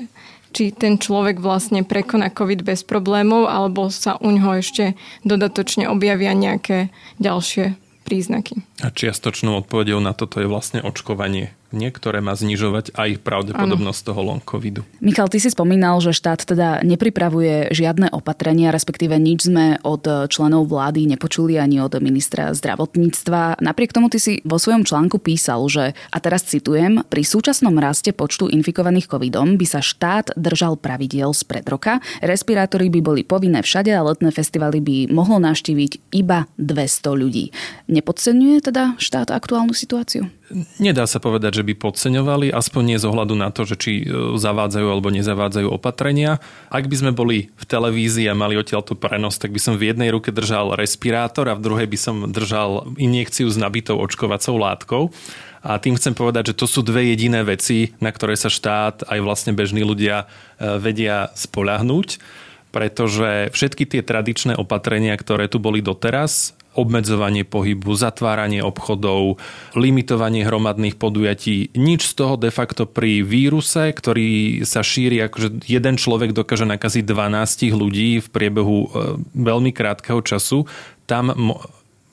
či 0.53 0.73
ten 0.73 0.97
človek 0.99 1.39
vlastne 1.39 1.85
prekoná 1.85 2.33
COVID 2.33 2.65
bez 2.65 2.83
problémov, 2.83 3.47
alebo 3.47 3.93
sa 3.93 4.19
u 4.19 4.33
ňoho 4.33 4.61
ešte 4.61 4.99
dodatočne 5.23 5.87
objavia 5.87 6.33
nejaké 6.33 6.91
ďalšie 7.21 7.77
príznaky. 8.09 8.65
A 8.81 8.89
čiastočnou 8.89 9.61
odpovedou 9.61 10.01
na 10.01 10.17
toto 10.17 10.41
je 10.41 10.49
vlastne 10.49 10.81
očkovanie, 10.81 11.53
niektoré 11.71 12.25
má 12.25 12.33
znižovať 12.33 12.97
aj 12.97 13.21
pravdepodobnosť 13.21 14.01
ano. 14.03 14.09
toho 14.09 14.21
long 14.25 14.43
covidu. 14.43 14.83
Michal, 15.05 15.29
ty 15.29 15.39
si 15.39 15.53
spomínal, 15.53 16.01
že 16.01 16.17
štát 16.17 16.45
teda 16.45 16.81
nepripravuje 16.85 17.73
žiadne 17.73 18.09
opatrenia, 18.13 18.73
respektíve 18.73 19.17
nič 19.21 19.49
sme 19.49 19.77
od 19.85 20.29
členov 20.33 20.69
vlády 20.69 21.05
nepočuli 21.09 21.61
ani 21.61 21.81
od 21.85 21.97
ministra 22.01 22.53
zdravotníctva. 22.57 23.61
Napriek 23.61 23.93
tomu 23.93 24.09
ty 24.09 24.17
si 24.17 24.41
vo 24.45 24.57
svojom 24.57 24.85
článku 24.85 25.21
písal, 25.21 25.61
že, 25.69 25.93
a 25.93 26.17
teraz 26.19 26.49
citujem, 26.49 27.05
pri 27.07 27.23
súčasnom 27.25 27.77
raste 27.77 28.17
počtu 28.17 28.49
infikovaných 28.49 29.11
covidom 29.11 29.61
by 29.61 29.67
sa 29.69 29.81
štát 29.85 30.33
držal 30.37 30.81
pravidiel 30.81 31.37
spred 31.37 31.69
roka, 31.69 32.01
respirátory 32.25 32.89
by 32.89 33.01
boli 33.05 33.23
povinné 33.25 33.61
všade 33.61 33.93
a 33.93 34.05
letné 34.05 34.33
festivaly 34.33 34.81
by 34.81 34.97
mohlo 35.13 35.37
navštíviť 35.43 36.17
iba 36.17 36.49
200 36.57 37.21
ľudí. 37.21 37.53
Nepodceňuje 37.93 38.57
teda 38.65 38.97
štát 38.97 39.29
aktuálnu 39.29 39.77
situáciu? 39.77 40.31
Nedá 40.81 41.05
sa 41.05 41.21
povedať, 41.21 41.61
že 41.61 41.67
by 41.67 41.77
podceňovali, 41.77 42.49
aspoň 42.49 42.83
nie 42.83 42.99
z 42.99 43.05
ohľadu 43.05 43.37
na 43.37 43.53
to, 43.53 43.69
že 43.69 43.77
či 43.77 43.93
e, 44.01 44.33
zavádzajú 44.41 44.87
alebo 44.89 45.13
nezavádzajú 45.13 45.69
opatrenia. 45.69 46.41
Ak 46.73 46.89
by 46.89 46.97
sme 46.97 47.13
boli 47.13 47.53
v 47.53 47.65
televízii 47.69 48.33
a 48.33 48.39
mali 48.39 48.57
odtiaľ 48.57 48.81
tú 48.81 48.97
prenos, 48.97 49.37
tak 49.37 49.53
by 49.53 49.61
som 49.61 49.77
v 49.77 49.93
jednej 49.93 50.09
ruke 50.09 50.33
držal 50.33 50.73
respirátor 50.73 51.53
a 51.53 51.59
v 51.59 51.65
druhej 51.69 51.89
by 51.89 51.99
som 52.01 52.17
držal 52.33 52.97
injekciu 52.97 53.45
s 53.45 53.61
nabitou 53.61 54.01
očkovacou 54.01 54.57
látkou. 54.57 55.03
A 55.61 55.77
tým 55.77 56.01
chcem 56.01 56.17
povedať, 56.17 56.55
že 56.55 56.59
to 56.65 56.65
sú 56.65 56.81
dve 56.81 57.13
jediné 57.13 57.45
veci, 57.45 57.93
na 58.01 58.09
ktoré 58.09 58.33
sa 58.33 58.49
štát 58.49 59.05
aj 59.05 59.19
vlastne 59.21 59.53
bežní 59.53 59.85
ľudia 59.85 60.25
e, 60.57 60.81
vedia 60.81 61.29
spolahnúť 61.37 62.21
pretože 62.69 63.49
všetky 63.57 63.89
tie 63.89 64.05
tradičné 64.05 64.53
opatrenia, 64.53 65.17
ktoré 65.17 65.49
tu 65.49 65.57
boli 65.57 65.81
doteraz, 65.81 66.53
obmedzovanie 66.77 67.43
pohybu, 67.49 67.95
zatváranie 67.97 68.61
obchodov, 68.63 69.41
limitovanie 69.75 70.45
hromadných 70.45 71.01
podujatí. 71.01 71.73
Nič 71.75 72.13
z 72.13 72.15
toho 72.15 72.35
de 72.37 72.53
facto 72.53 72.85
pri 72.85 73.25
víruse, 73.25 73.91
ktorý 73.91 74.63
sa 74.69 74.85
šíri, 74.85 75.23
akože 75.27 75.65
jeden 75.67 75.97
človek 75.97 76.37
dokáže 76.37 76.69
nakaziť 76.69 77.05
12 77.07 77.73
ľudí 77.75 78.23
v 78.23 78.29
priebehu 78.29 78.79
e, 78.85 78.89
veľmi 79.35 79.73
krátkeho 79.75 80.21
času, 80.23 80.69
tam 81.09 81.33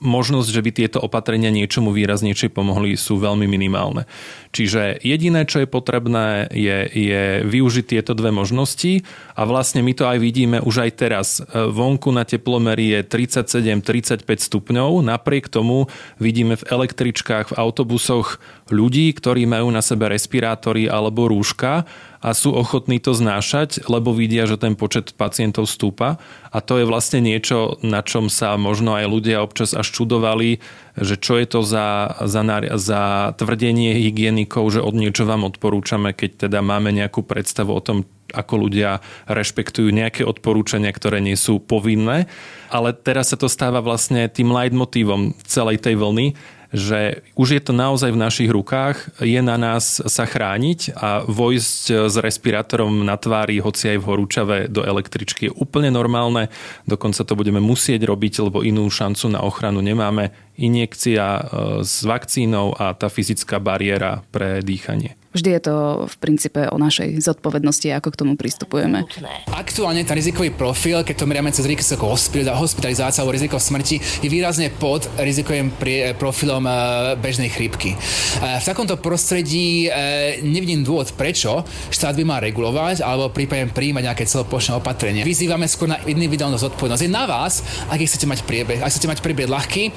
možnosť, 0.03 0.49
že 0.51 0.62
by 0.63 0.71
tieto 0.75 0.99
opatrenia 0.99 1.51
niečomu 1.51 1.95
výraznejšie 1.95 2.51
pomohli, 2.51 2.99
sú 2.99 3.15
veľmi 3.19 3.47
minimálne. 3.47 4.03
Čiže 4.51 5.03
jediné, 5.03 5.43
čo 5.47 5.63
je 5.63 5.67
potrebné, 5.67 6.47
je, 6.51 6.77
je 6.91 7.23
využiť 7.43 7.86
tieto 7.86 8.15
dve 8.15 8.31
možnosti 8.31 9.03
a 9.36 9.41
vlastne 9.43 9.84
my 9.84 9.91
to 9.95 10.08
aj 10.08 10.17
vidíme 10.19 10.58
už 10.63 10.88
aj 10.88 10.91
teraz. 10.95 11.27
Vonku 11.51 12.12
na 12.12 12.23
teplomeri 12.23 12.95
je 12.95 12.99
37-35 13.03 14.23
stupňov, 14.23 15.03
napriek 15.03 15.51
tomu 15.51 15.91
vidíme 16.19 16.55
v 16.55 16.63
električkách, 16.67 17.51
v 17.51 17.58
autobusoch 17.60 18.39
ľudí, 18.71 19.12
ktorí 19.12 19.43
majú 19.45 19.69
na 19.69 19.84
sebe 19.84 20.08
respirátory 20.08 20.88
alebo 20.88 21.27
rúška 21.27 21.86
a 22.23 22.32
sú 22.32 22.56
ochotní 22.56 22.99
to 22.99 23.15
znášať, 23.15 23.88
lebo 23.88 24.15
vidia, 24.15 24.47
že 24.47 24.60
ten 24.60 24.75
počet 24.75 25.15
pacientov 25.15 25.67
stúpa. 25.67 26.19
A 26.51 26.63
to 26.63 26.80
je 26.80 26.86
vlastne 26.88 27.19
niečo, 27.19 27.80
na 27.84 27.99
čom 28.01 28.32
sa 28.32 28.56
možno 28.56 28.95
aj 28.95 29.06
ľudia 29.12 29.43
občas 29.43 29.75
až 29.75 29.91
čudovali, 29.91 30.63
že 30.95 31.19
čo 31.19 31.36
je 31.36 31.47
to 31.47 31.60
za, 31.63 32.19
za, 32.23 32.41
za 32.80 33.01
tvrdenie 33.36 33.99
hygienikov, 33.99 34.71
že 34.71 34.80
od 34.80 34.95
niečo 34.95 35.28
vám 35.28 35.43
odporúčame, 35.43 36.15
keď 36.15 36.47
teda 36.47 36.60
máme 36.63 36.95
nejakú 36.95 37.21
predstavu 37.21 37.75
o 37.75 37.84
tom, 37.84 38.08
ako 38.34 38.67
ľudia 38.67 39.04
rešpektujú 39.30 39.91
nejaké 39.93 40.25
odporúčania, 40.25 40.89
ktoré 40.91 41.21
nie 41.21 41.38
sú 41.38 41.62
povinné. 41.62 42.28
Ale 42.73 42.91
teraz 42.91 43.32
sa 43.32 43.38
to 43.38 43.51
stáva 43.51 43.80
vlastne 43.80 44.25
tým 44.28 44.49
leitmotívom 44.49 45.38
celej 45.45 45.84
tej 45.84 45.95
vlny, 45.99 46.36
že 46.75 47.23
už 47.39 47.55
je 47.55 47.61
to 47.63 47.71
naozaj 47.71 48.11
v 48.11 48.19
našich 48.19 48.49
rukách, 48.51 49.23
je 49.23 49.39
na 49.39 49.55
nás 49.55 50.03
sa 50.03 50.27
chrániť 50.27 50.93
a 50.93 51.23
vojsť 51.23 52.11
s 52.11 52.15
respirátorom 52.19 53.07
na 53.07 53.15
tvári, 53.15 53.63
hoci 53.63 53.95
aj 53.95 53.97
v 54.03 54.07
horúčave 54.11 54.57
do 54.67 54.83
električky 54.83 55.47
je 55.47 55.55
úplne 55.55 55.88
normálne. 55.89 56.51
Dokonca 56.83 57.23
to 57.23 57.33
budeme 57.33 57.63
musieť 57.63 58.03
robiť, 58.03 58.51
lebo 58.51 58.61
inú 58.61 58.85
šancu 58.91 59.31
na 59.31 59.41
ochranu 59.41 59.79
nemáme. 59.79 60.35
Injekcia 60.59 61.25
e, 61.25 61.41
s 61.83 62.03
vakcínou 62.03 62.75
a 62.75 62.95
tá 62.95 63.07
fyzická 63.07 63.59
bariéra 63.59 64.23
pre 64.31 64.59
dýchanie. 64.63 65.15
Vždy 65.36 65.50
je 65.60 65.62
to 65.67 65.76
v 66.08 66.15
princípe 66.24 66.63
o 66.71 66.80
našej 66.80 67.19
zodpovednosti, 67.19 67.91
ako 67.91 68.15
k 68.15 68.19
tomu 68.24 68.34
pristupujeme. 68.39 69.04
Aktuálne 69.52 70.08
ten 70.08 70.15
rizikový 70.15 70.56
profil, 70.56 71.04
keď 71.04 71.15
to 71.19 71.28
meriame 71.28 71.52
cez 71.52 71.67
riziko 71.67 72.08
hospitalizácia 72.08 73.19
alebo 73.19 73.36
riziko 73.36 73.60
smrti, 73.60 74.24
je 74.24 74.30
výrazne 74.32 74.71
pod 74.71 75.04
rizikovým 75.19 75.76
profilom 76.15 76.63
e, 76.63 76.71
bežnej 77.19 77.52
chrípky. 77.52 77.93
E, 77.93 77.98
v 78.39 78.63
takomto 78.63 78.95
prostredí 78.95 79.91
nevidím 80.39 80.88
dôvod, 80.88 81.12
prečo 81.19 81.67
štát 81.91 82.15
by 82.15 82.24
mal 82.24 82.39
regulovať 82.39 83.04
alebo 83.04 83.28
prípadne 83.28 83.67
príjmať 83.67 84.04
nejaké 84.08 84.24
celoplošné 84.24 84.80
opatrenie. 84.80 85.28
Vyzývame 85.28 85.67
skôr 85.67 85.91
na 85.91 86.00
individuálnu 86.08 86.56
zodpovednosť. 86.56 87.04
Je 87.04 87.12
na 87.12 87.28
vás, 87.28 87.60
ak 87.91 88.00
chcete 88.00 88.24
mať 88.24 88.48
priebeh. 88.48 88.80
Ak 88.80 88.93
chcete 88.93 89.12
mať 89.12 89.19
priebeh 89.19 89.52
ľahký, 89.52 89.91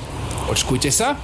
očkujte 0.51 0.91
sa, 0.91 1.15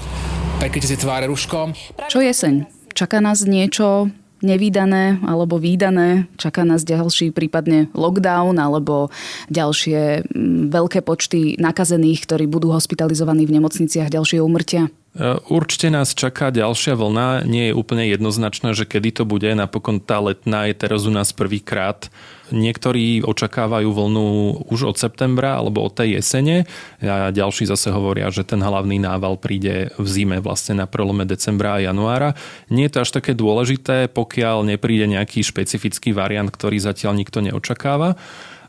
pekajte 0.63 0.87
si 0.87 0.97
tváre 1.01 1.27
ruškom. 1.27 1.75
Čo 2.07 2.23
jeseň? 2.23 2.74
Čaká 2.95 3.19
nás 3.19 3.43
niečo 3.43 4.09
nevydané 4.45 5.19
alebo 5.27 5.59
výdané? 5.59 6.31
Čaká 6.39 6.63
nás 6.63 6.87
ďalší 6.87 7.35
prípadne 7.35 7.91
lockdown 7.91 8.55
alebo 8.61 9.11
ďalšie 9.51 10.31
mm, 10.31 10.71
veľké 10.71 11.03
počty 11.03 11.59
nakazených, 11.59 12.23
ktorí 12.23 12.47
budú 12.47 12.71
hospitalizovaní 12.71 13.51
v 13.51 13.59
nemocniciach, 13.59 14.15
ďalšie 14.15 14.39
umrtia? 14.39 14.93
E, 15.15 15.39
určite 15.47 15.95
nás 15.95 16.13
čaká 16.13 16.51
ďalšia 16.51 16.99
vlna. 16.99 17.47
Nie 17.47 17.71
je 17.71 17.79
úplne 17.79 18.11
jednoznačné, 18.11 18.75
že 18.75 18.85
kedy 18.85 19.23
to 19.23 19.25
bude. 19.25 19.47
Napokon 19.47 20.03
tá 20.03 20.19
letná 20.19 20.67
je 20.67 20.75
teraz 20.75 21.07
u 21.07 21.13
nás 21.15 21.31
prvýkrát 21.31 22.11
Niektorí 22.53 23.25
očakávajú 23.25 23.89
vlnu 23.89 24.27
už 24.69 24.93
od 24.93 24.97
septembra 25.01 25.57
alebo 25.57 25.81
od 25.81 25.97
tej 25.97 26.21
jesene 26.21 26.69
a 27.01 27.33
ďalší 27.33 27.65
zase 27.65 27.89
hovoria, 27.89 28.29
že 28.29 28.45
ten 28.45 28.61
hlavný 28.61 29.01
nával 29.01 29.41
príde 29.41 29.89
v 29.97 30.05
zime 30.05 30.45
vlastne 30.45 30.77
na 30.77 30.87
prelome 30.87 31.25
decembra 31.25 31.81
a 31.81 31.85
januára. 31.89 32.37
Nie 32.69 32.93
je 32.93 32.93
to 32.93 33.03
až 33.09 33.11
také 33.17 33.33
dôležité, 33.33 34.13
pokiaľ 34.13 34.61
nepríde 34.77 35.09
nejaký 35.09 35.41
špecifický 35.41 36.13
variant, 36.13 36.53
ktorý 36.53 36.77
zatiaľ 36.85 37.17
nikto 37.17 37.41
neočakáva. 37.41 38.21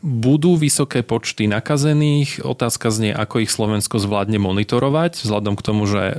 Budú 0.06 0.54
vysoké 0.54 1.02
počty 1.02 1.50
nakazených. 1.50 2.46
Otázka 2.46 2.94
znie, 2.94 3.10
ako 3.10 3.42
ich 3.42 3.50
Slovensko 3.50 3.98
zvládne 3.98 4.38
monitorovať, 4.38 5.18
vzhľadom 5.18 5.58
k 5.58 5.66
tomu, 5.66 5.82
že 5.90 6.14
e, 6.14 6.16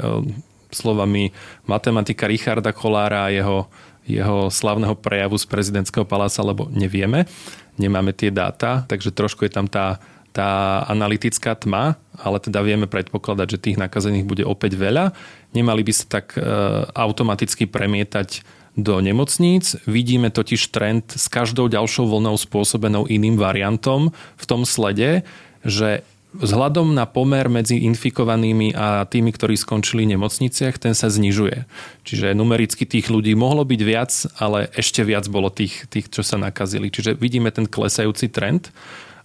slovami 0.75 1.31
matematika 1.71 2.27
Richarda 2.27 2.75
Kolára 2.75 3.31
a 3.31 3.33
jeho 3.33 3.71
jeho 4.07 4.47
slavného 4.47 4.95
prejavu 4.95 5.35
z 5.35 5.45
prezidentského 5.45 6.07
paláca, 6.07 6.39
lebo 6.39 6.71
nevieme, 6.71 7.27
nemáme 7.75 8.15
tie 8.15 8.31
dáta, 8.31 8.87
takže 8.87 9.11
trošku 9.11 9.43
je 9.43 9.51
tam 9.51 9.67
tá, 9.67 9.99
tá 10.37 10.85
analytická 10.85 11.57
tma, 11.57 11.97
ale 12.13 12.37
teda 12.37 12.61
vieme 12.61 12.85
predpokladať, 12.85 13.47
že 13.57 13.63
tých 13.63 13.81
nakazených 13.81 14.29
bude 14.29 14.45
opäť 14.45 14.77
veľa. 14.77 15.17
Nemali 15.57 15.81
by 15.81 15.93
sa 15.97 16.05
tak 16.21 16.37
e, 16.37 16.45
automaticky 16.93 17.65
premietať 17.65 18.45
do 18.77 19.01
nemocníc. 19.01 19.73
Vidíme 19.89 20.29
totiž 20.29 20.69
trend 20.69 21.09
s 21.17 21.25
každou 21.25 21.65
ďalšou 21.65 22.05
vlnou 22.05 22.37
spôsobenou 22.37 23.09
iným 23.09 23.41
variantom 23.41 24.13
v 24.37 24.45
tom 24.45 24.61
slede, 24.69 25.25
že 25.65 26.05
Vzhľadom 26.37 26.93
na 26.93 27.09
pomer 27.09 27.49
medzi 27.49 27.81
infikovanými 27.87 28.75
a 28.77 29.07
tými, 29.09 29.33
ktorí 29.33 29.57
skončili 29.57 30.05
v 30.05 30.19
nemocniciach, 30.19 30.77
ten 30.77 30.93
sa 30.93 31.09
znižuje. 31.09 31.65
Čiže 32.05 32.37
numericky 32.37 32.85
tých 32.85 33.09
ľudí 33.09 33.33
mohlo 33.33 33.65
byť 33.65 33.81
viac, 33.81 34.11
ale 34.37 34.69
ešte 34.75 35.01
viac 35.01 35.25
bolo 35.31 35.49
tých, 35.49 35.89
tých 35.89 36.13
čo 36.13 36.21
sa 36.21 36.37
nakazili. 36.37 36.93
Čiže 36.93 37.17
vidíme 37.17 37.49
ten 37.49 37.65
klesajúci 37.65 38.29
trend. 38.29 38.69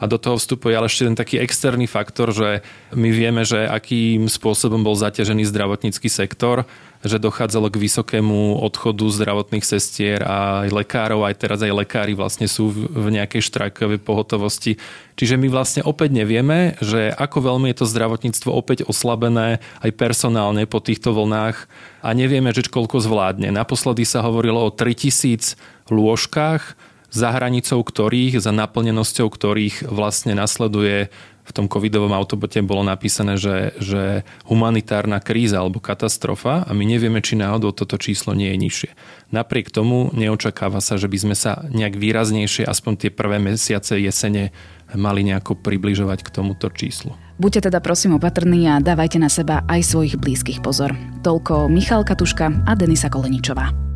A 0.03 0.11
do 0.11 0.19
toho 0.19 0.35
vstupuje 0.35 0.75
ale 0.75 0.91
ešte 0.91 1.07
ten 1.07 1.15
taký 1.15 1.39
externý 1.39 1.87
faktor, 1.87 2.35
že 2.35 2.67
my 2.91 3.15
vieme, 3.15 3.47
že 3.47 3.63
akým 3.71 4.27
spôsobom 4.27 4.83
bol 4.83 4.99
zaťažený 4.99 5.47
zdravotnícky 5.47 6.11
sektor, 6.11 6.67
že 7.07 7.23
dochádzalo 7.23 7.71
k 7.71 7.83
vysokému 7.83 8.63
odchodu 8.63 9.07
zdravotných 9.07 9.63
sestier 9.63 10.23
a 10.23 10.67
aj 10.67 10.71
lekárov, 10.75 11.23
aj 11.23 11.35
teraz 11.39 11.59
aj 11.63 11.75
lekári 11.75 12.19
vlastne 12.19 12.51
sú 12.51 12.71
v 12.71 13.07
nejakej 13.15 13.43
štrajkovej 13.47 14.03
pohotovosti. 14.03 14.79
Čiže 15.15 15.39
my 15.39 15.47
vlastne 15.51 15.83
opäť 15.87 16.15
nevieme, 16.15 16.79
že 16.83 17.11
ako 17.15 17.55
veľmi 17.55 17.71
je 17.71 17.79
to 17.83 17.91
zdravotníctvo 17.91 18.51
opäť 18.51 18.87
oslabené 18.87 19.63
aj 19.83 19.91
personálne 19.95 20.67
po 20.67 20.83
týchto 20.83 21.15
vlnách 21.15 21.67
a 22.03 22.09
nevieme, 22.11 22.51
že 22.51 22.67
koľko 22.67 23.03
zvládne. 23.03 23.55
Naposledy 23.55 24.03
sa 24.03 24.23
hovorilo 24.23 24.63
o 24.63 24.71
3000 24.71 25.59
lôžkach, 25.91 26.75
za 27.13 27.29
hranicou 27.29 27.85
ktorých, 27.85 28.41
za 28.41 28.51
naplnenosťou 28.57 29.29
ktorých 29.29 29.87
vlastne 29.93 30.33
nasleduje 30.33 31.13
v 31.43 31.51
tom 31.51 31.67
covidovom 31.67 32.15
autobote 32.15 32.63
bolo 32.63 32.87
napísané, 32.87 33.35
že, 33.35 33.75
že 33.83 34.23
humanitárna 34.47 35.19
kríza 35.19 35.59
alebo 35.59 35.83
katastrofa 35.83 36.63
a 36.63 36.71
my 36.71 36.87
nevieme, 36.87 37.19
či 37.19 37.35
náhodou 37.35 37.75
toto 37.75 37.99
číslo 37.99 38.31
nie 38.31 38.55
je 38.55 38.59
nižšie. 38.63 38.91
Napriek 39.35 39.75
tomu 39.75 40.15
neočakáva 40.15 40.79
sa, 40.79 40.95
že 40.95 41.11
by 41.11 41.19
sme 41.19 41.37
sa 41.37 41.67
nejak 41.67 41.99
výraznejšie, 41.99 42.63
aspoň 42.63 42.93
tie 42.95 43.11
prvé 43.11 43.43
mesiace 43.43 43.99
jesene, 43.99 44.55
mali 44.93 45.25
nejako 45.25 45.57
približovať 45.59 46.21
k 46.21 46.33
tomuto 46.33 46.69
číslu. 46.69 47.17
Buďte 47.41 47.73
teda 47.73 47.81
prosím 47.81 48.21
opatrní 48.21 48.69
a 48.69 48.79
dávajte 48.79 49.19
na 49.19 49.33
seba 49.33 49.65
aj 49.67 49.83
svojich 49.89 50.21
blízkych 50.21 50.61
pozor. 50.61 50.95
Toľko 51.27 51.67
Michal 51.73 52.05
Katuška 52.05 52.69
a 52.69 52.73
Denisa 52.77 53.09
Koleničová. 53.09 53.92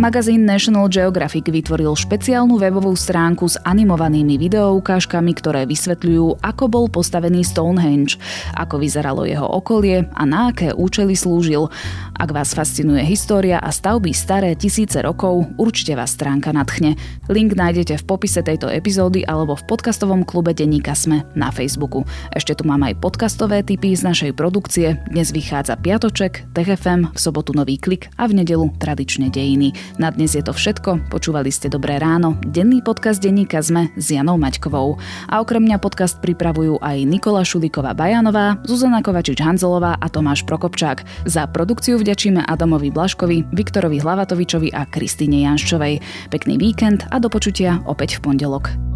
Magazín 0.00 0.48
National 0.48 0.88
Geographic 0.88 1.52
vytvoril 1.52 1.92
špeciálnu 1.92 2.56
webovú 2.56 2.96
stránku 2.96 3.44
s 3.44 3.60
animovanými 3.60 4.40
videoukážkami, 4.40 5.36
ktoré 5.36 5.68
vysvetľujú, 5.68 6.40
ako 6.40 6.64
bol 6.64 6.88
postavený 6.88 7.44
Stonehenge, 7.44 8.16
ako 8.56 8.80
vyzeralo 8.80 9.28
jeho 9.28 9.44
okolie 9.44 10.08
a 10.16 10.22
na 10.24 10.48
aké 10.48 10.72
účely 10.72 11.12
slúžil. 11.12 11.68
Ak 12.16 12.32
vás 12.32 12.56
fascinuje 12.56 13.04
história 13.04 13.60
a 13.60 13.68
stavby 13.68 14.16
staré 14.16 14.56
tisíce 14.56 14.96
rokov, 15.04 15.52
určite 15.60 15.92
vás 15.92 16.16
stránka 16.16 16.56
nadchne. 16.56 16.96
Link 17.28 17.52
nájdete 17.52 18.00
v 18.00 18.06
popise 18.08 18.40
tejto 18.40 18.72
epizódy 18.72 19.28
alebo 19.28 19.60
v 19.60 19.66
podcastovom 19.68 20.24
klube 20.24 20.56
Deníka 20.56 20.96
Sme 20.96 21.28
na 21.36 21.52
Facebooku. 21.52 22.08
Ešte 22.32 22.56
tu 22.56 22.64
mám 22.64 22.80
aj 22.80 22.96
podcastové 22.96 23.60
tipy 23.60 23.92
z 23.92 24.08
našej 24.08 24.32
produkcie. 24.40 25.04
Dnes 25.12 25.36
vychádza 25.36 25.76
Piatoček, 25.76 26.48
TFM, 26.56 27.12
v 27.12 27.18
sobotu 27.20 27.52
Nový 27.52 27.76
klik 27.76 28.08
a 28.16 28.24
v 28.24 28.40
nedelu 28.40 28.72
tradične 28.80 29.28
dejiny. 29.28 29.81
Na 29.98 30.12
dnes 30.12 30.32
je 30.32 30.44
to 30.44 30.54
všetko. 30.54 31.10
Počúvali 31.10 31.50
ste 31.50 31.72
Dobré 31.72 31.96
ráno. 31.98 32.38
Denný 32.44 32.84
podcast 32.84 33.18
denníka 33.18 33.58
sme 33.64 33.90
s 33.98 34.12
Janou 34.12 34.38
Maťkovou. 34.38 35.00
A 35.26 35.40
okrem 35.40 35.64
mňa 35.64 35.80
podcast 35.80 36.20
pripravujú 36.20 36.78
aj 36.78 37.02
Nikola 37.08 37.42
Šuliková 37.42 37.96
Bajanová, 37.96 38.60
Zuzana 38.68 39.00
Kovačič-Hanzelová 39.00 39.98
a 39.98 40.06
Tomáš 40.12 40.44
Prokopčák. 40.44 41.26
Za 41.26 41.48
produkciu 41.48 41.96
vďačíme 41.96 42.44
Adamovi 42.44 42.92
Blaškovi, 42.92 43.50
Viktorovi 43.50 43.98
Hlavatovičovi 43.98 44.70
a 44.76 44.86
Kristine 44.86 45.42
Janščovej. 45.48 46.00
Pekný 46.28 46.60
víkend 46.60 47.08
a 47.08 47.16
do 47.16 47.32
počutia 47.32 47.80
opäť 47.88 48.20
v 48.20 48.30
pondelok. 48.30 48.91